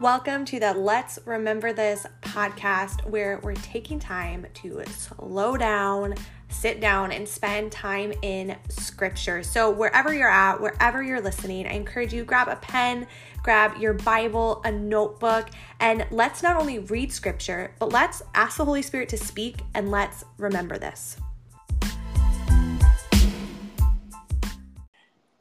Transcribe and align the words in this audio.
Welcome 0.00 0.44
to 0.46 0.58
the 0.58 0.74
Let's 0.74 1.20
Remember 1.24 1.72
This 1.72 2.04
podcast, 2.20 3.08
where 3.08 3.38
we're 3.44 3.54
taking 3.54 4.00
time 4.00 4.44
to 4.54 4.82
slow 4.86 5.56
down, 5.56 6.16
sit 6.48 6.80
down, 6.80 7.12
and 7.12 7.28
spend 7.28 7.70
time 7.70 8.12
in 8.22 8.56
scripture. 8.68 9.44
So, 9.44 9.70
wherever 9.70 10.12
you're 10.12 10.28
at, 10.28 10.60
wherever 10.60 11.00
you're 11.00 11.20
listening, 11.20 11.68
I 11.68 11.74
encourage 11.74 12.12
you 12.12 12.24
grab 12.24 12.48
a 12.48 12.56
pen, 12.56 13.06
grab 13.44 13.76
your 13.76 13.94
Bible, 13.94 14.62
a 14.64 14.72
notebook, 14.72 15.50
and 15.78 16.04
let's 16.10 16.42
not 16.42 16.56
only 16.56 16.80
read 16.80 17.12
scripture, 17.12 17.72
but 17.78 17.92
let's 17.92 18.20
ask 18.34 18.56
the 18.56 18.64
Holy 18.64 18.82
Spirit 18.82 19.08
to 19.10 19.16
speak 19.16 19.60
and 19.74 19.92
let's 19.92 20.24
remember 20.38 20.76
this. 20.76 21.18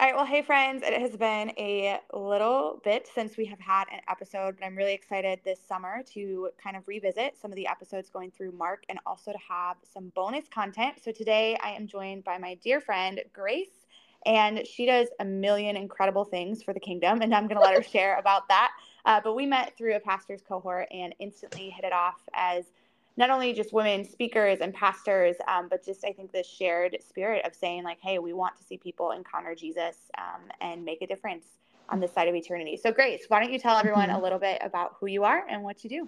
All 0.04 0.10
right, 0.10 0.18
well, 0.18 0.26
hey, 0.26 0.42
friends, 0.42 0.84
it 0.84 1.00
has 1.00 1.16
been 1.16 1.52
a 1.58 1.98
little 2.14 2.82
bit 2.84 3.08
since 3.16 3.38
we 3.38 3.46
have 3.46 3.60
had 3.62 3.86
an 3.90 4.02
episode, 4.10 4.58
but 4.60 4.66
I'm 4.66 4.76
really 4.76 4.92
excited 4.92 5.40
this 5.46 5.62
summer 5.66 6.04
to 6.14 6.50
kind 6.62 6.76
of 6.76 6.86
revisit 6.90 7.38
some 7.38 7.54
of 7.54 7.56
the 7.56 7.66
episodes 7.68 8.10
going 8.10 8.30
through 8.30 8.52
Mark 8.52 8.84
and 8.90 9.00
also 9.06 9.32
to 9.32 9.38
have 9.38 9.78
some 9.86 10.12
bonus 10.14 10.50
content. 10.50 10.96
So 11.02 11.14
today 11.14 11.58
I 11.64 11.70
am 11.70 11.88
joined 11.88 12.26
by 12.26 12.38
my 12.38 12.56
dear 12.56 12.82
friend, 12.82 13.22
Grace, 13.32 13.88
and 14.26 14.68
she 14.68 14.86
does 14.86 15.08
a 15.22 15.24
million 15.24 15.78
incredible 15.78 16.26
things 16.26 16.64
for 16.64 16.74
the 16.74 16.82
kingdom, 16.82 17.22
and 17.22 17.34
I'm 17.34 17.48
going 17.48 17.56
to 17.56 17.64
let 17.64 17.74
her 17.74 17.84
share 17.90 18.18
about 18.18 18.50
that. 18.50 18.72
Uh, 19.06 19.22
but 19.24 19.38
we 19.38 19.46
met 19.46 19.78
through 19.78 19.96
a 19.96 20.02
pastor's 20.02 20.42
cohort 20.42 20.90
and 20.92 21.16
instantly 21.20 21.70
hit 21.70 21.86
it 21.86 21.94
off 21.94 22.20
as 22.34 22.74
not 23.16 23.30
only 23.30 23.54
just 23.54 23.74
women 23.74 24.04
speakers 24.04 24.60
and 24.62 24.74
pastors, 24.74 25.36
um, 25.48 25.68
but 25.70 25.86
just 25.86 26.04
I 26.04 26.12
think 26.12 26.32
this 26.32 26.48
shared 26.48 26.98
spirit 27.08 27.46
of 27.46 27.54
saying 27.54 27.84
like, 27.84 28.00
hey, 28.02 28.20
we 28.20 28.34
want 28.34 28.58
to 28.58 28.64
see 28.64 28.78
people 28.78 29.12
encounter 29.12 29.54
Jesus 29.56 29.98
um, 30.18 30.42
and 30.62 30.84
make 30.84 31.02
a 31.02 31.08
difference 31.08 31.46
on 31.90 32.00
this 32.00 32.12
side 32.12 32.28
of 32.28 32.36
eternity. 32.36 32.78
So, 32.78 32.92
Grace, 32.92 33.26
why 33.28 33.42
don't 33.42 33.52
you 33.52 33.60
tell 33.60 33.78
everyone 33.78 34.08
mm-hmm. 34.08 34.18
a 34.18 34.22
little 34.22 34.40
bit 34.40 34.60
about 34.64 34.96
who 35.00 35.08
you 35.08 35.24
are 35.24 35.46
and 35.48 35.64
what 35.64 35.84
you 35.84 35.90
do? 35.90 36.08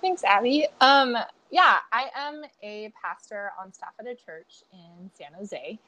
Thanks, 0.00 0.24
Abby. 0.24 0.66
Um, 0.80 1.16
yeah, 1.50 1.78
I 1.92 2.08
am 2.16 2.42
a 2.62 2.90
pastor 3.00 3.52
on 3.60 3.72
staff 3.72 3.92
at 4.00 4.06
a 4.06 4.14
church 4.14 4.62
in 4.72 5.10
San 5.14 5.32
Jose. 5.38 5.78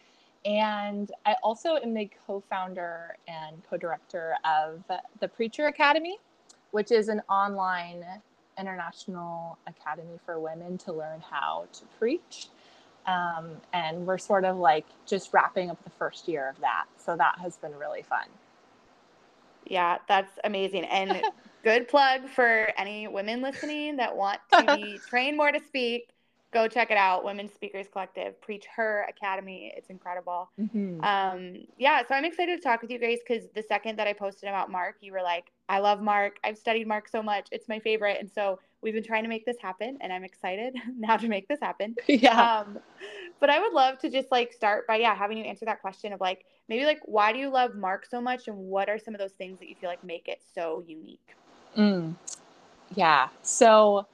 And 0.44 1.10
I 1.24 1.36
also 1.42 1.76
am 1.76 1.94
the 1.94 2.10
co 2.26 2.42
founder 2.50 3.16
and 3.28 3.62
co 3.68 3.76
director 3.76 4.34
of 4.44 4.82
the 5.20 5.28
Preacher 5.28 5.66
Academy, 5.66 6.18
which 6.72 6.90
is 6.90 7.08
an 7.08 7.22
online 7.28 8.04
International 8.58 9.58
Academy 9.66 10.18
for 10.24 10.38
Women 10.38 10.78
to 10.78 10.92
learn 10.92 11.20
how 11.20 11.66
to 11.72 11.84
preach. 11.98 12.48
Um, 13.06 13.56
and 13.72 14.06
we're 14.06 14.18
sort 14.18 14.44
of 14.44 14.56
like 14.56 14.86
just 15.06 15.32
wrapping 15.32 15.70
up 15.70 15.82
the 15.84 15.90
first 15.90 16.28
year 16.28 16.48
of 16.48 16.60
that. 16.60 16.84
So 16.96 17.16
that 17.16 17.38
has 17.40 17.56
been 17.56 17.74
really 17.74 18.02
fun. 18.02 18.26
Yeah, 19.66 19.98
that's 20.08 20.38
amazing. 20.44 20.84
And 20.84 21.22
good 21.64 21.88
plug 21.88 22.28
for 22.28 22.72
any 22.76 23.08
women 23.08 23.42
listening 23.42 23.96
that 23.96 24.16
want 24.16 24.40
to 24.54 24.66
be 24.66 25.00
trained 25.08 25.36
more 25.36 25.50
to 25.50 25.60
speak 25.60 26.08
go 26.52 26.68
check 26.68 26.90
it 26.90 26.96
out 26.96 27.24
women 27.24 27.48
speakers 27.48 27.86
collective 27.90 28.40
preach 28.40 28.66
her 28.76 29.06
academy 29.08 29.72
it's 29.76 29.90
incredible 29.90 30.50
mm-hmm. 30.60 31.02
um, 31.02 31.64
yeah 31.78 32.02
so 32.06 32.14
i'm 32.14 32.24
excited 32.24 32.56
to 32.56 32.62
talk 32.62 32.82
with 32.82 32.90
you 32.90 32.98
grace 32.98 33.20
because 33.26 33.48
the 33.54 33.62
second 33.62 33.98
that 33.98 34.06
i 34.06 34.12
posted 34.12 34.48
about 34.48 34.70
mark 34.70 34.96
you 35.00 35.12
were 35.12 35.22
like 35.22 35.50
i 35.68 35.78
love 35.78 36.00
mark 36.00 36.36
i've 36.44 36.58
studied 36.58 36.86
mark 36.86 37.08
so 37.08 37.22
much 37.22 37.48
it's 37.50 37.68
my 37.68 37.78
favorite 37.78 38.18
and 38.20 38.30
so 38.30 38.58
we've 38.82 38.94
been 38.94 39.02
trying 39.02 39.22
to 39.22 39.28
make 39.28 39.46
this 39.46 39.56
happen 39.60 39.96
and 40.00 40.12
i'm 40.12 40.24
excited 40.24 40.74
now 40.98 41.16
to 41.16 41.28
make 41.28 41.48
this 41.48 41.60
happen 41.60 41.94
yeah 42.06 42.60
um, 42.60 42.78
but 43.40 43.48
i 43.48 43.58
would 43.58 43.72
love 43.72 43.98
to 43.98 44.10
just 44.10 44.30
like 44.30 44.52
start 44.52 44.86
by 44.86 44.96
yeah 44.96 45.14
having 45.14 45.38
you 45.38 45.44
answer 45.44 45.64
that 45.64 45.80
question 45.80 46.12
of 46.12 46.20
like 46.20 46.44
maybe 46.68 46.84
like 46.84 47.00
why 47.06 47.32
do 47.32 47.38
you 47.38 47.48
love 47.48 47.74
mark 47.74 48.04
so 48.04 48.20
much 48.20 48.48
and 48.48 48.56
what 48.56 48.88
are 48.88 48.98
some 48.98 49.14
of 49.14 49.20
those 49.20 49.32
things 49.32 49.58
that 49.58 49.68
you 49.68 49.74
feel 49.74 49.88
like 49.88 50.04
make 50.04 50.28
it 50.28 50.42
so 50.54 50.84
unique 50.86 51.34
mm. 51.76 52.14
yeah 52.94 53.28
so 53.42 54.06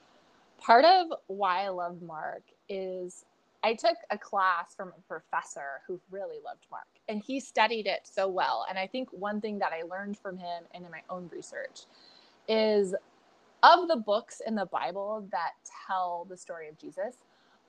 part 0.59 0.85
of 0.85 1.07
why 1.27 1.63
I 1.65 1.69
love 1.69 2.01
Mark 2.01 2.43
is 2.67 3.25
I 3.63 3.73
took 3.73 3.97
a 4.09 4.17
class 4.17 4.73
from 4.75 4.89
a 4.89 5.01
professor 5.07 5.81
who 5.85 5.99
really 6.11 6.37
loved 6.45 6.65
Mark 6.71 6.87
and 7.09 7.21
he 7.21 7.39
studied 7.39 7.87
it 7.87 8.01
so 8.03 8.27
well. 8.27 8.65
And 8.69 8.77
I 8.79 8.87
think 8.87 9.09
one 9.11 9.41
thing 9.41 9.59
that 9.59 9.73
I 9.73 9.83
learned 9.83 10.17
from 10.17 10.37
him 10.37 10.63
and 10.73 10.85
in 10.85 10.91
my 10.91 11.01
own 11.09 11.29
research 11.33 11.81
is 12.47 12.95
of 13.63 13.87
the 13.87 13.97
books 13.97 14.41
in 14.45 14.55
the 14.55 14.65
Bible 14.65 15.27
that 15.31 15.51
tell 15.87 16.25
the 16.29 16.37
story 16.37 16.69
of 16.69 16.77
Jesus, 16.77 17.15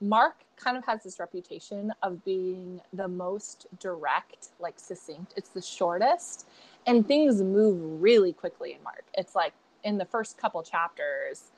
Mark 0.01 0.37
kind 0.57 0.77
of 0.77 0.85
has 0.87 1.03
this 1.03 1.19
reputation 1.19 1.93
of 2.03 2.25
being 2.25 2.81
the 2.93 3.09
most 3.09 3.67
direct, 3.81 4.49
like 4.59 4.79
succinct. 4.79 5.35
It's 5.37 5.51
the 5.51 5.61
shortest, 5.61 6.47
and 6.87 7.07
things 7.07 7.43
move 7.43 8.01
really 8.01 8.33
quickly 8.33 8.73
in 8.73 8.83
Mark. 8.83 9.05
It's 9.15 9.35
like 9.35 9.53
in 9.85 9.99
the 9.99 10.05
first 10.07 10.39
couple 10.39 10.63
chapters, 10.63 11.51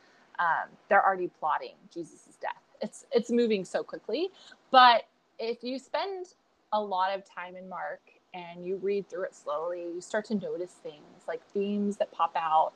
um, 0.43 0.69
they're 0.89 1.05
already 1.05 1.31
plotting 1.39 1.77
Jesus' 1.93 2.37
death. 2.41 2.53
It's 2.81 3.07
it's 3.13 3.31
moving 3.31 3.65
so 3.65 3.83
quickly. 3.83 4.31
But 4.71 5.05
if 5.39 5.63
you 5.63 5.79
spend 5.79 6.35
a 6.73 6.81
lot 6.81 7.17
of 7.17 7.25
time 7.25 7.55
in 7.55 7.69
Mark 7.69 8.01
and 8.35 8.67
you 8.67 8.77
read 8.77 9.09
through 9.09 9.25
it 9.25 9.35
slowly, 9.35 9.83
you 9.95 10.01
start 10.01 10.25
to 10.27 10.35
notice 10.35 10.73
things 10.83 11.23
like 11.29 11.41
themes 11.53 11.97
that 11.99 12.11
pop 12.11 12.33
out. 12.35 12.73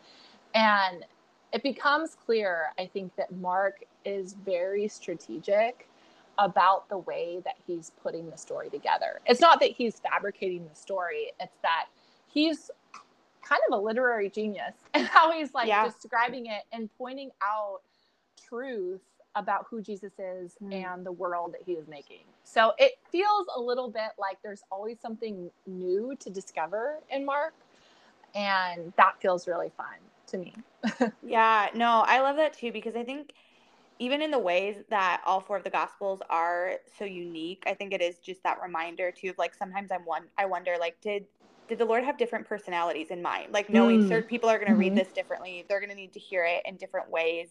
And 0.54 1.04
it 1.53 1.62
becomes 1.62 2.16
clear, 2.25 2.66
I 2.78 2.87
think, 2.87 3.16
that 3.16 3.34
Mark 3.37 3.84
is 4.04 4.34
very 4.44 4.87
strategic 4.88 5.88
about 6.38 6.88
the 6.88 6.98
way 6.98 7.41
that 7.44 7.54
he's 7.66 7.91
putting 8.03 8.31
the 8.31 8.37
story 8.37 8.69
together. 8.69 9.21
It's 9.27 9.41
not 9.41 9.59
that 9.60 9.71
he's 9.71 9.98
fabricating 9.98 10.69
the 10.69 10.75
story, 10.75 11.33
it's 11.41 11.56
that 11.62 11.87
he's 12.27 12.71
kind 13.49 13.61
of 13.71 13.79
a 13.79 13.83
literary 13.83 14.29
genius 14.31 14.75
and 14.95 15.07
how 15.07 15.33
he's 15.33 15.55
like 15.55 15.69
yeah. 15.69 15.84
describing 15.84 16.47
it 16.47 16.62
and 16.73 16.89
pointing 16.99 17.31
out 17.43 17.81
truth 18.49 19.01
about 19.34 19.67
who 19.71 19.83
Jesus 19.83 20.12
is 20.19 20.57
mm. 20.62 20.73
and 20.73 21.05
the 21.05 21.12
world 21.12 21.53
that 21.53 21.61
he 21.65 21.73
is 21.73 21.87
making. 21.87 22.25
So 22.45 22.73
it 22.79 22.93
feels 23.12 23.47
a 23.55 23.61
little 23.61 23.91
bit 23.91 24.12
like 24.19 24.39
there's 24.43 24.62
always 24.73 24.99
something 25.01 25.51
new 25.67 26.17
to 26.21 26.31
discover 26.31 26.99
in 27.11 27.25
Mark. 27.25 27.55
And 28.34 28.93
that 28.97 29.21
feels 29.21 29.47
really 29.47 29.71
fun 29.77 29.97
to 30.28 30.39
me. 30.39 30.55
yeah, 31.23 31.69
no, 31.75 32.03
I 32.07 32.21
love 32.21 32.37
that 32.37 32.55
too 32.55 32.73
because 32.73 32.97
I 32.97 33.05
think 33.05 33.33
even 33.99 34.21
in 34.21 34.31
the 34.31 34.39
ways 34.39 34.77
that 34.91 35.23
all 35.25 35.41
four 35.41 35.57
of 35.57 35.65
the 35.65 35.71
gospels 35.71 36.21
are 36.28 36.75
so 36.99 37.05
unique, 37.05 37.63
I 37.67 37.75
think 37.75 37.93
it 37.93 38.03
is 38.03 38.19
just 38.19 38.43
that 38.43 38.61
reminder 38.63 39.11
too 39.11 39.31
of 39.31 39.39
like 39.39 39.55
sometimes 39.55 39.91
I'm 39.91 40.05
one 40.05 40.25
I 40.37 40.45
wonder 40.45 40.77
like 40.78 41.01
did 41.01 41.25
did 41.69 41.78
the 41.78 41.84
Lord 41.84 42.04
have 42.04 42.16
different 42.16 42.47
personalities 42.47 43.09
in 43.10 43.22
mind? 43.22 43.53
Like 43.53 43.69
knowing 43.71 44.04
mm. 44.04 44.09
certain 44.09 44.28
people 44.28 44.49
are 44.49 44.56
going 44.56 44.66
to 44.66 44.72
mm-hmm. 44.72 44.81
read 44.81 44.94
this 44.94 45.09
differently, 45.12 45.65
they're 45.69 45.81
going 45.81 45.91
to 45.91 45.97
need 45.97 46.12
to 46.12 46.21
hear 46.21 46.44
it 46.44 46.62
in 46.65 46.77
different 46.77 47.10
ways. 47.10 47.49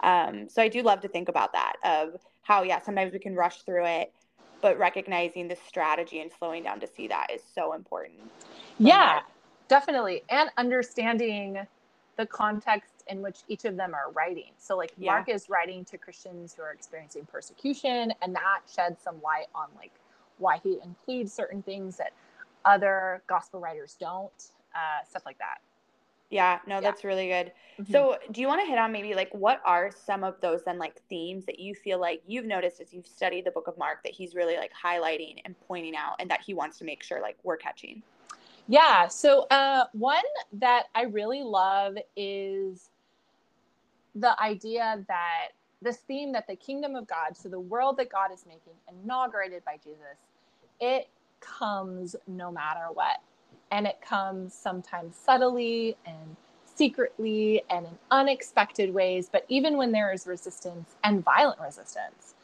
Um, 0.00 0.48
so 0.48 0.60
I 0.60 0.68
do 0.68 0.82
love 0.82 1.00
to 1.00 1.08
think 1.08 1.28
about 1.28 1.52
that 1.52 1.74
of 1.84 2.20
how, 2.42 2.62
yeah, 2.62 2.80
sometimes 2.80 3.12
we 3.12 3.18
can 3.18 3.34
rush 3.34 3.62
through 3.62 3.86
it, 3.86 4.12
but 4.60 4.78
recognizing 4.78 5.48
the 5.48 5.56
strategy 5.66 6.20
and 6.20 6.30
slowing 6.38 6.62
down 6.62 6.80
to 6.80 6.86
see 6.86 7.08
that 7.08 7.28
is 7.32 7.42
so 7.54 7.72
important. 7.72 8.20
Yeah, 8.78 9.20
definitely. 9.68 10.22
And 10.28 10.50
understanding 10.58 11.66
the 12.16 12.26
context 12.26 13.02
in 13.08 13.22
which 13.22 13.38
each 13.48 13.64
of 13.64 13.76
them 13.76 13.94
are 13.94 14.10
writing. 14.12 14.52
So, 14.58 14.76
like, 14.76 14.92
yeah. 14.96 15.12
Mark 15.12 15.28
is 15.28 15.48
writing 15.48 15.84
to 15.86 15.98
Christians 15.98 16.54
who 16.54 16.62
are 16.62 16.70
experiencing 16.70 17.26
persecution, 17.30 18.12
and 18.22 18.34
that 18.34 18.60
sheds 18.72 19.02
some 19.02 19.20
light 19.22 19.46
on, 19.54 19.66
like, 19.76 19.92
why 20.38 20.58
he 20.62 20.78
includes 20.82 21.32
certain 21.32 21.62
things 21.62 21.96
that 21.96 22.12
other 22.64 23.22
gospel 23.26 23.60
writers 23.60 23.96
don't, 23.98 24.50
uh, 24.74 25.04
stuff 25.08 25.22
like 25.26 25.38
that. 25.38 25.58
Yeah, 26.30 26.58
no, 26.66 26.76
yeah. 26.76 26.80
that's 26.80 27.04
really 27.04 27.28
good. 27.28 27.52
Mm-hmm. 27.80 27.92
So, 27.92 28.16
do 28.32 28.40
you 28.40 28.48
want 28.48 28.60
to 28.60 28.66
hit 28.66 28.78
on 28.78 28.90
maybe 28.90 29.14
like 29.14 29.32
what 29.32 29.60
are 29.64 29.90
some 29.92 30.24
of 30.24 30.40
those 30.40 30.64
then 30.64 30.78
like 30.78 31.00
themes 31.08 31.44
that 31.46 31.60
you 31.60 31.74
feel 31.74 32.00
like 32.00 32.22
you've 32.26 32.46
noticed 32.46 32.80
as 32.80 32.92
you've 32.92 33.06
studied 33.06 33.44
the 33.44 33.50
book 33.50 33.68
of 33.68 33.78
Mark 33.78 34.02
that 34.02 34.12
he's 34.12 34.34
really 34.34 34.56
like 34.56 34.72
highlighting 34.72 35.36
and 35.44 35.54
pointing 35.68 35.94
out 35.94 36.16
and 36.18 36.30
that 36.30 36.40
he 36.40 36.54
wants 36.54 36.78
to 36.78 36.84
make 36.84 37.02
sure 37.02 37.20
like 37.20 37.36
we're 37.44 37.56
catching? 37.56 38.02
Yeah, 38.66 39.08
so 39.08 39.46
uh, 39.50 39.84
one 39.92 40.24
that 40.54 40.84
I 40.94 41.02
really 41.02 41.42
love 41.42 41.96
is 42.16 42.88
the 44.14 44.40
idea 44.42 45.04
that 45.06 45.48
this 45.82 45.98
theme 45.98 46.32
that 46.32 46.46
the 46.46 46.56
kingdom 46.56 46.96
of 46.96 47.06
God, 47.06 47.36
so 47.36 47.48
the 47.48 47.60
world 47.60 47.98
that 47.98 48.10
God 48.10 48.32
is 48.32 48.44
making, 48.46 48.72
inaugurated 48.88 49.64
by 49.64 49.76
Jesus, 49.84 50.16
it 50.80 51.08
comes 51.44 52.16
no 52.26 52.50
matter 52.50 52.86
what. 52.92 53.20
And 53.70 53.86
it 53.86 54.00
comes 54.00 54.54
sometimes 54.54 55.16
subtly 55.16 55.96
and 56.06 56.36
secretly 56.64 57.62
and 57.70 57.86
in 57.86 57.98
unexpected 58.10 58.92
ways. 58.92 59.28
But 59.30 59.44
even 59.48 59.76
when 59.76 59.92
there 59.92 60.12
is 60.12 60.26
resistance 60.26 60.90
and 61.02 61.24
violent 61.24 61.60
resistance, 61.60 62.34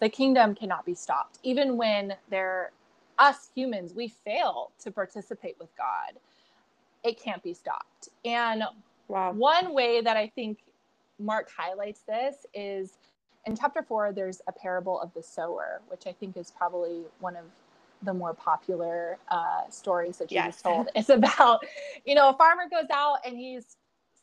the 0.00 0.08
kingdom 0.08 0.54
cannot 0.54 0.84
be 0.84 0.94
stopped. 0.94 1.38
Even 1.42 1.76
when 1.76 2.14
there, 2.28 2.72
us 3.18 3.50
humans, 3.54 3.94
we 3.94 4.08
fail 4.08 4.70
to 4.80 4.90
participate 4.90 5.56
with 5.58 5.74
God, 5.76 6.18
it 7.04 7.20
can't 7.20 7.42
be 7.42 7.54
stopped. 7.54 8.08
And 8.24 8.64
wow. 9.08 9.32
one 9.32 9.72
way 9.72 10.00
that 10.00 10.16
I 10.16 10.28
think 10.28 10.58
Mark 11.18 11.48
highlights 11.56 12.00
this 12.00 12.46
is 12.54 12.98
in 13.46 13.56
chapter 13.56 13.82
four, 13.82 14.12
there's 14.12 14.42
a 14.48 14.52
parable 14.52 15.00
of 15.00 15.14
the 15.14 15.22
sower, 15.22 15.80
which 15.88 16.06
I 16.06 16.12
think 16.12 16.36
is 16.36 16.50
probably 16.50 17.02
one 17.20 17.36
of 17.36 17.44
the 18.02 18.14
more 18.14 18.34
popular 18.34 19.18
uh, 19.28 19.68
stories 19.70 20.18
that 20.18 20.28
Jesus 20.28 20.44
yes. 20.44 20.62
told. 20.62 20.88
It's 20.94 21.08
about, 21.08 21.64
you 22.04 22.14
know, 22.14 22.30
a 22.30 22.36
farmer 22.36 22.64
goes 22.70 22.88
out 22.92 23.18
and 23.24 23.36
he's 23.36 23.76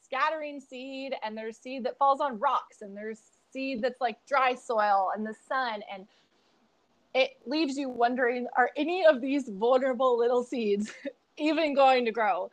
scattering 0.04 0.60
seed 0.60 1.16
and 1.24 1.36
there's 1.36 1.58
seed 1.58 1.84
that 1.84 1.98
falls 1.98 2.22
on 2.22 2.38
rocks 2.40 2.82
and 2.82 2.96
there's 2.96 3.20
seed 3.52 3.82
that's 3.82 4.00
like 4.00 4.18
dry 4.28 4.54
soil 4.54 5.10
and 5.16 5.26
the 5.26 5.34
sun 5.48 5.82
and 5.92 6.06
it 7.16 7.32
leaves 7.46 7.78
you 7.78 7.90
wondering 7.90 8.48
are 8.58 8.70
any 8.76 9.06
of 9.06 9.22
these 9.22 9.50
vulnerable 9.50 10.18
little 10.18 10.44
seeds 10.44 10.92
even 11.38 11.74
going 11.74 12.06
to 12.06 12.12
grow 12.12 12.50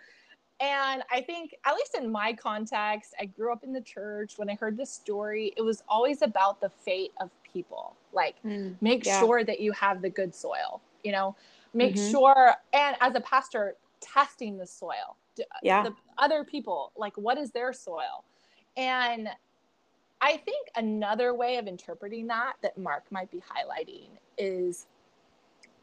and 0.61 1.03
i 1.11 1.21
think 1.21 1.55
at 1.65 1.75
least 1.75 1.97
in 1.99 2.11
my 2.11 2.33
context 2.33 3.15
i 3.21 3.25
grew 3.25 3.53
up 3.53 3.63
in 3.63 3.73
the 3.73 3.81
church 3.81 4.35
when 4.37 4.49
i 4.49 4.55
heard 4.55 4.77
this 4.77 4.91
story 4.91 5.53
it 5.57 5.63
was 5.63 5.83
always 5.89 6.23
about 6.23 6.61
the 6.61 6.69
fate 6.69 7.13
of 7.21 7.31
people 7.43 7.95
like 8.13 8.37
mm, 8.45 8.75
make 8.81 9.05
yeah. 9.05 9.21
sure 9.21 9.45
that 9.45 9.61
you 9.61 9.73
have 9.73 10.03
the 10.03 10.11
good 10.11 10.35
soil 10.35 10.81
you 11.05 11.13
know 11.13 11.37
make 11.75 11.95
mm-hmm. 11.95 12.11
sure 12.11 12.55
and 12.73 12.97
as 13.01 13.15
a 13.15 13.21
pastor 13.21 13.77
testing 14.01 14.59
the 14.59 14.67
soil 14.67 15.17
yeah 15.63 15.83
the 15.83 15.95
other 16.19 16.45
people 16.45 16.93
like 16.97 17.17
what 17.17 17.39
is 17.39 17.51
their 17.51 17.73
soil 17.73 18.25
and 18.77 19.29
i 20.21 20.37
think 20.37 20.69
another 20.77 21.35
way 21.35 21.57
of 21.57 21.67
interpreting 21.67 22.27
that 22.27 22.55
that 22.63 22.77
mark 22.77 23.05
might 23.11 23.31
be 23.31 23.39
highlighting 23.39 24.09
is 24.39 24.87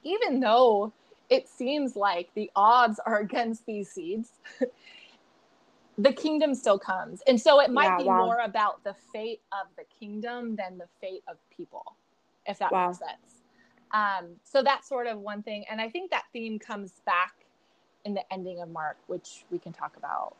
even 0.03 0.39
though 0.39 0.91
it 1.29 1.47
seems 1.47 1.95
like 1.95 2.29
the 2.35 2.49
odds 2.55 2.99
are 3.05 3.19
against 3.21 3.65
these 3.65 3.89
seeds 3.89 4.31
the 5.97 6.13
kingdom 6.13 6.53
still 6.53 6.77
comes 6.77 7.21
and 7.27 7.39
so 7.39 7.59
it 7.59 7.71
might 7.71 7.85
yeah, 7.85 7.97
be 7.97 8.03
wow. 8.03 8.25
more 8.25 8.39
about 8.39 8.83
the 8.83 8.93
fate 9.11 9.41
of 9.51 9.67
the 9.77 9.83
kingdom 9.99 10.55
than 10.55 10.77
the 10.77 10.87
fate 11.01 11.23
of 11.27 11.37
people 11.55 11.95
if 12.45 12.59
that 12.59 12.71
wow. 12.71 12.87
makes 12.87 12.99
sense 12.99 13.36
um, 13.91 14.35
so 14.43 14.61
that's 14.63 14.87
sort 14.87 15.07
of 15.07 15.19
one 15.19 15.43
thing. 15.43 15.65
And 15.69 15.81
i 15.81 15.89
think 15.89 16.11
that 16.11 16.23
theme 16.33 16.59
comes 16.59 16.93
back 17.05 17.33
in 18.05 18.13
the 18.13 18.33
ending 18.33 18.61
of 18.61 18.69
mark 18.69 18.97
which 19.07 19.43
we 19.51 19.59
can 19.59 19.73
talk 19.73 19.97
about 19.97 20.35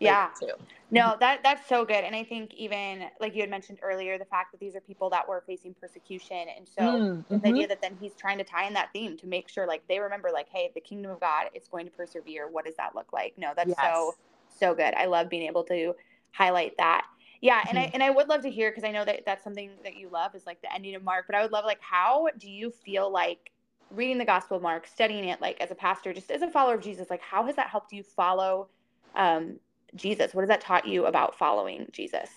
yeah. 0.00 0.28
too. 0.38 0.52
No 0.90 1.16
that 1.20 1.40
that's 1.42 1.68
so 1.68 1.84
good. 1.84 2.04
And 2.04 2.14
i 2.14 2.22
think 2.22 2.54
even 2.54 3.04
like 3.20 3.34
you 3.34 3.40
had 3.40 3.50
mentioned 3.50 3.78
earlier 3.82 4.18
the 4.18 4.24
fact 4.24 4.52
that 4.52 4.60
these 4.60 4.74
are 4.76 4.80
people 4.80 5.10
that 5.10 5.28
were 5.28 5.42
facing 5.46 5.74
persecution. 5.74 6.46
And 6.56 6.68
so 6.68 6.82
mm-hmm. 6.82 7.38
the 7.38 7.48
idea 7.48 7.68
that 7.68 7.80
then 7.80 7.96
he's 8.00 8.14
trying 8.14 8.38
to 8.38 8.44
tie 8.44 8.66
in 8.66 8.74
that 8.74 8.90
theme 8.92 9.16
to 9.18 9.26
make 9.26 9.48
sure 9.48 9.66
like 9.66 9.82
they 9.88 9.98
remember 9.98 10.30
like 10.32 10.48
hey 10.50 10.70
the 10.74 10.80
kingdom 10.80 11.10
of 11.10 11.20
god 11.20 11.46
is 11.54 11.68
going 11.68 11.86
to 11.86 11.92
persevere. 11.92 12.48
What 12.48 12.64
does 12.64 12.76
that 12.76 12.94
look 12.94 13.12
like? 13.12 13.34
No 13.36 13.52
that's 13.56 13.68
yes. 13.68 13.78
so 13.80 14.14
so 14.58 14.74
good. 14.74 14.94
I 14.94 15.06
love 15.06 15.28
being 15.28 15.48
able 15.48 15.64
to 15.64 15.94
highlight 16.32 16.76
that 16.78 17.06
yeah 17.44 17.60
and 17.68 17.78
mm-hmm. 17.78 17.86
i 17.86 17.90
and 17.94 18.02
i 18.02 18.10
would 18.10 18.28
love 18.28 18.42
to 18.42 18.50
hear 18.50 18.70
because 18.70 18.84
i 18.84 18.90
know 18.90 19.04
that 19.04 19.22
that's 19.24 19.44
something 19.44 19.70
that 19.84 19.96
you 19.96 20.08
love 20.08 20.34
is 20.34 20.46
like 20.46 20.60
the 20.62 20.72
ending 20.74 20.94
of 20.94 21.02
mark 21.04 21.26
but 21.26 21.36
i 21.36 21.42
would 21.42 21.52
love 21.52 21.64
like 21.64 21.80
how 21.80 22.26
do 22.38 22.50
you 22.50 22.70
feel 22.70 23.10
like 23.10 23.50
reading 23.90 24.18
the 24.18 24.24
gospel 24.24 24.56
of 24.56 24.62
mark 24.62 24.86
studying 24.86 25.24
it 25.28 25.40
like 25.40 25.60
as 25.60 25.70
a 25.70 25.74
pastor 25.74 26.12
just 26.12 26.30
as 26.30 26.42
a 26.42 26.50
follower 26.50 26.74
of 26.74 26.82
jesus 26.82 27.08
like 27.10 27.20
how 27.20 27.44
has 27.44 27.54
that 27.54 27.68
helped 27.68 27.92
you 27.92 28.02
follow 28.02 28.68
um, 29.14 29.58
Jesus? 29.94 30.34
What 30.34 30.42
has 30.42 30.48
that 30.48 30.60
taught 30.60 30.86
you 30.86 31.06
about 31.06 31.36
following 31.36 31.86
Jesus? 31.92 32.30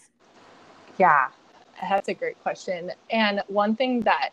Yeah, 0.98 1.28
that's 1.82 2.08
a 2.08 2.14
great 2.14 2.40
question. 2.42 2.92
And 3.10 3.42
one 3.48 3.76
thing 3.76 4.02
that 4.02 4.30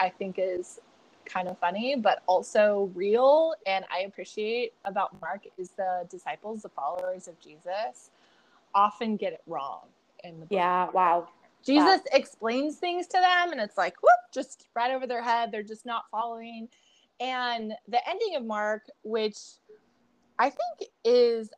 I 0.00 0.08
think 0.08 0.36
is 0.38 0.78
kind 1.24 1.48
of 1.48 1.58
funny, 1.58 1.96
but 1.96 2.22
also 2.26 2.90
real, 2.94 3.54
and 3.66 3.84
I 3.90 4.00
appreciate 4.00 4.74
about 4.84 5.18
Mark 5.20 5.42
is 5.58 5.70
the 5.70 6.06
disciples, 6.10 6.62
the 6.62 6.68
followers 6.68 7.28
of 7.28 7.38
Jesus, 7.40 8.10
often 8.74 9.16
get 9.16 9.32
it 9.32 9.42
wrong 9.46 9.82
in 10.24 10.40
the 10.40 10.46
book. 10.46 10.52
Yeah, 10.52 10.90
wow. 10.90 11.28
Jesus 11.64 12.00
wow. 12.00 12.00
explains 12.12 12.76
things 12.76 13.06
to 13.08 13.18
them, 13.18 13.52
and 13.52 13.60
it's 13.60 13.78
like, 13.78 13.94
whoop, 14.02 14.10
just 14.32 14.66
right 14.74 14.90
over 14.90 15.06
their 15.06 15.22
head. 15.22 15.50
They're 15.52 15.62
just 15.62 15.86
not 15.86 16.04
following. 16.10 16.68
And 17.20 17.72
the 17.88 18.08
ending 18.08 18.34
of 18.36 18.44
Mark, 18.44 18.82
which 19.04 19.38
I 20.38 20.50
think 20.50 20.90
is 21.04 21.50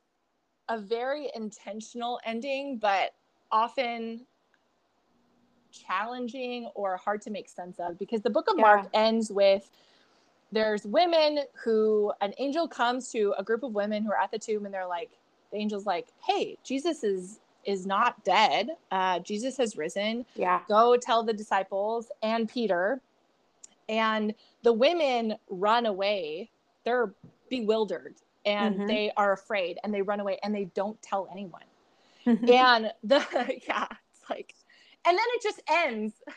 a 0.68 0.78
very 0.78 1.30
intentional 1.34 2.20
ending, 2.24 2.78
but 2.78 3.12
often 3.50 4.26
challenging 5.72 6.70
or 6.74 6.96
hard 6.96 7.20
to 7.22 7.30
make 7.30 7.48
sense 7.48 7.78
of 7.78 7.98
because 7.98 8.20
the 8.20 8.30
book 8.30 8.48
of 8.48 8.56
yeah. 8.56 8.62
Mark 8.62 8.88
ends 8.94 9.30
with 9.30 9.70
there's 10.52 10.84
women 10.84 11.40
who 11.64 12.12
an 12.20 12.32
angel 12.38 12.68
comes 12.68 13.10
to 13.10 13.34
a 13.38 13.42
group 13.42 13.64
of 13.64 13.74
women 13.74 14.04
who 14.04 14.12
are 14.12 14.20
at 14.20 14.30
the 14.30 14.38
tomb 14.38 14.64
and 14.66 14.72
they're 14.72 14.86
like 14.86 15.10
the 15.50 15.58
angel's 15.58 15.84
like 15.84 16.06
hey 16.24 16.56
jesus 16.62 17.02
is 17.02 17.40
is 17.66 17.86
not 17.86 18.24
dead. 18.24 18.70
Uh 18.90 19.18
jesus 19.20 19.56
has 19.56 19.76
risen. 19.76 20.24
Yeah. 20.34 20.60
Go 20.68 20.96
tell 20.96 21.22
the 21.22 21.32
disciples 21.32 22.10
and 22.22 22.48
peter. 22.48 23.00
And 23.88 24.34
the 24.62 24.72
women 24.72 25.36
run 25.50 25.86
away. 25.86 26.50
They're 26.84 27.12
bewildered 27.50 28.14
and 28.46 28.76
mm-hmm. 28.76 28.86
they 28.86 29.10
are 29.16 29.32
afraid 29.32 29.78
and 29.82 29.92
they 29.92 30.02
run 30.02 30.20
away 30.20 30.38
and 30.42 30.54
they 30.54 30.66
don't 30.74 31.00
tell 31.02 31.28
anyone. 31.30 31.62
and 32.26 32.92
the 33.02 33.24
yeah, 33.68 33.86
it's 34.12 34.30
like 34.30 34.54
and 35.06 35.18
then 35.18 35.24
it 35.34 35.42
just 35.42 35.60
ends. 35.70 36.14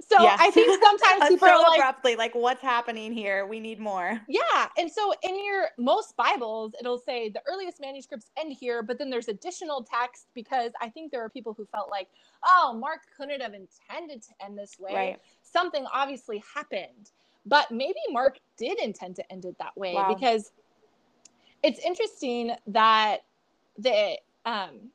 So 0.00 0.20
yes. 0.20 0.38
I 0.40 0.50
think 0.50 0.82
sometimes 0.84 1.28
people 1.28 1.48
so 1.48 1.54
are 1.54 1.62
like, 1.62 1.78
abruptly, 1.78 2.16
like, 2.16 2.34
what's 2.34 2.60
happening 2.60 3.12
here? 3.12 3.46
We 3.46 3.60
need 3.60 3.78
more. 3.78 4.20
Yeah. 4.28 4.66
And 4.76 4.90
so 4.90 5.12
in 5.22 5.44
your 5.44 5.68
most 5.78 6.16
Bibles, 6.16 6.74
it'll 6.78 6.98
say 6.98 7.28
the 7.28 7.40
earliest 7.50 7.80
manuscripts 7.80 8.30
end 8.36 8.52
here, 8.52 8.82
but 8.82 8.98
then 8.98 9.10
there's 9.10 9.28
additional 9.28 9.84
text 9.84 10.26
because 10.34 10.72
I 10.80 10.88
think 10.88 11.12
there 11.12 11.22
are 11.24 11.30
people 11.30 11.54
who 11.56 11.66
felt 11.66 11.90
like, 11.90 12.08
oh, 12.44 12.76
Mark 12.78 13.00
couldn't 13.16 13.40
have 13.40 13.54
intended 13.54 14.22
to 14.22 14.44
end 14.44 14.58
this 14.58 14.76
way. 14.78 14.94
Right. 14.94 15.18
Something 15.42 15.86
obviously 15.92 16.42
happened. 16.54 17.10
But 17.46 17.70
maybe 17.70 18.00
Mark 18.10 18.38
did 18.56 18.78
intend 18.80 19.16
to 19.16 19.32
end 19.32 19.44
it 19.44 19.56
that 19.58 19.76
way 19.76 19.94
wow. 19.94 20.12
because 20.14 20.52
it's 21.62 21.78
interesting 21.80 22.52
that 22.68 23.18
the 23.78 24.16
um, 24.44 24.90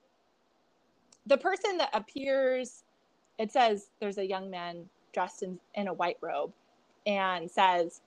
the 1.26 1.38
person 1.38 1.78
that 1.78 1.90
appears 1.94 2.84
it 3.38 3.52
says 3.52 3.90
there's 4.00 4.18
a 4.18 4.26
young 4.26 4.50
man 4.50 4.86
dressed 5.14 5.44
in, 5.44 5.60
in 5.76 5.88
a 5.88 5.94
white 5.94 6.18
robe 6.22 6.52
and 7.06 7.50
says 7.50 8.02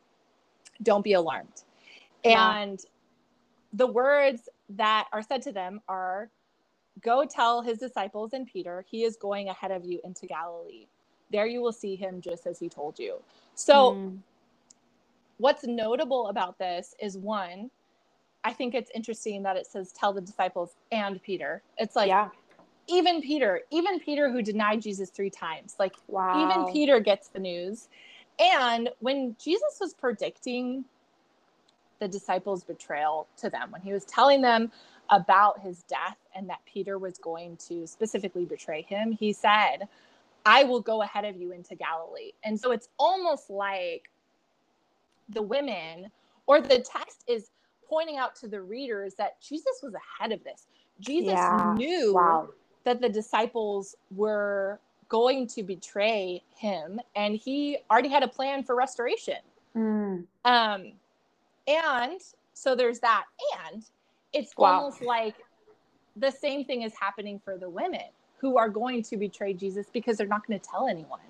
don't 0.83 1.05
be 1.05 1.15
alarmed 1.15 1.65
yeah. 2.25 2.59
and 2.59 2.81
the 3.73 3.87
words 3.87 4.49
that 4.69 5.07
are 5.13 5.23
said 5.23 5.43
to 5.43 5.53
them 5.53 5.81
are 5.89 6.29
go 7.03 7.25
tell 7.25 7.63
his 7.63 7.79
disciples 7.79 8.33
and 8.33 8.47
peter 8.47 8.85
he 8.89 9.05
is 9.05 9.17
going 9.17 9.49
ahead 9.49 9.71
of 9.71 9.85
you 9.85 10.01
into 10.05 10.27
galilee 10.27 10.87
there 11.31 11.47
you 11.47 11.61
will 11.61 11.73
see 11.73 11.97
him 11.97 12.21
just 12.21 12.47
as 12.47 12.59
he 12.59 12.69
told 12.69 12.99
you 12.99 13.17
so 13.55 13.95
mm. 13.95 14.19
what's 15.39 15.65
notable 15.65 16.29
about 16.29 16.59
this 16.59 16.95
is 17.01 17.17
one 17.17 17.71
I 18.45 18.53
think 18.53 18.75
it's 18.75 18.91
interesting 18.95 19.43
that 19.43 19.57
it 19.57 19.67
says 19.67 19.93
tell 19.93 20.13
the 20.13 20.21
disciples 20.21 20.75
and 20.93 21.23
Peter. 21.23 21.63
It's 21.79 21.97
like 21.97 22.09
yeah. 22.09 22.29
Even 22.91 23.23
Peter, 23.23 23.63
even 23.71 24.01
Peter 24.01 24.31
who 24.31 24.43
denied 24.43 24.83
Jesus 24.83 25.11
three 25.11 25.31
times, 25.31 25.77
like 25.79 25.95
wow. 26.09 26.45
even 26.45 26.73
Peter 26.73 27.01
gets 27.01 27.29
the 27.29 27.39
news. 27.39 27.89
And 28.39 28.89
when 29.01 29.37
Jesus 29.43 29.79
was 29.81 29.95
predicting 29.95 30.85
the 31.99 32.09
disciples' 32.09 32.65
betrayal 32.65 33.27
to 33.39 33.51
them, 33.51 33.71
when 33.71 33.83
he 33.83 33.93
was 33.93 34.05
telling 34.05 34.41
them 34.41 34.73
about 35.11 35.61
his 35.61 35.83
death 35.83 36.17
and 36.35 36.49
that 36.49 36.61
Peter 36.65 36.99
was 36.99 37.19
going 37.19 37.57
to 37.69 37.87
specifically 37.87 38.45
betray 38.45 38.83
him, 38.83 39.13
he 39.13 39.33
said, 39.33 39.89
I 40.47 40.65
will 40.65 40.81
go 40.81 41.03
ahead 41.03 41.25
of 41.25 41.37
you 41.37 41.53
into 41.53 41.75
Galilee. 41.75 42.33
And 42.45 42.59
so 42.59 42.73
it's 42.73 42.89
almost 42.99 43.51
like 43.51 44.11
the 45.29 45.43
women, 45.43 46.11
or 46.47 46.61
the 46.61 46.79
text 46.79 47.25
is 47.29 47.51
pointing 47.89 48.17
out 48.17 48.35
to 48.37 48.49
the 48.49 48.61
readers 48.61 49.15
that 49.17 49.41
Jesus 49.43 49.81
was 49.83 49.93
ahead 49.95 50.33
of 50.33 50.43
this. 50.45 50.67
Jesus 51.01 51.33
yeah. 51.33 51.75
knew 51.77 52.15
wow. 52.15 52.49
That 52.91 53.01
the 53.01 53.09
disciples 53.09 53.95
were 54.11 54.81
going 55.09 55.47
to 55.47 55.63
betray 55.63 56.43
him, 56.57 57.01
and 57.15 57.37
he 57.37 57.79
already 57.89 58.09
had 58.09 58.25
a 58.25 58.29
plan 58.29 58.65
for 58.65 58.75
restoration. 58.75 59.37
Mm. 59.77 60.25
Um, 60.45 60.93
and 61.69 62.21
so 62.53 62.75
there's 62.75 62.99
that, 62.99 63.27
and 63.69 63.85
it's 64.33 64.57
wow. 64.57 64.73
almost 64.73 65.03
like 65.03 65.37
the 66.17 66.33
same 66.33 66.65
thing 66.65 66.83
is 66.83 66.93
happening 67.01 67.41
for 67.45 67.57
the 67.57 67.71
women 67.71 68.11
who 68.41 68.57
are 68.57 68.71
going 68.71 69.03
to 69.03 69.17
betray 69.19 69.53
Jesus 69.53 69.87
because 69.93 70.17
they're 70.17 70.27
not 70.27 70.47
going 70.47 70.59
to 70.59 70.67
tell 70.67 70.89
anyone 70.89 71.21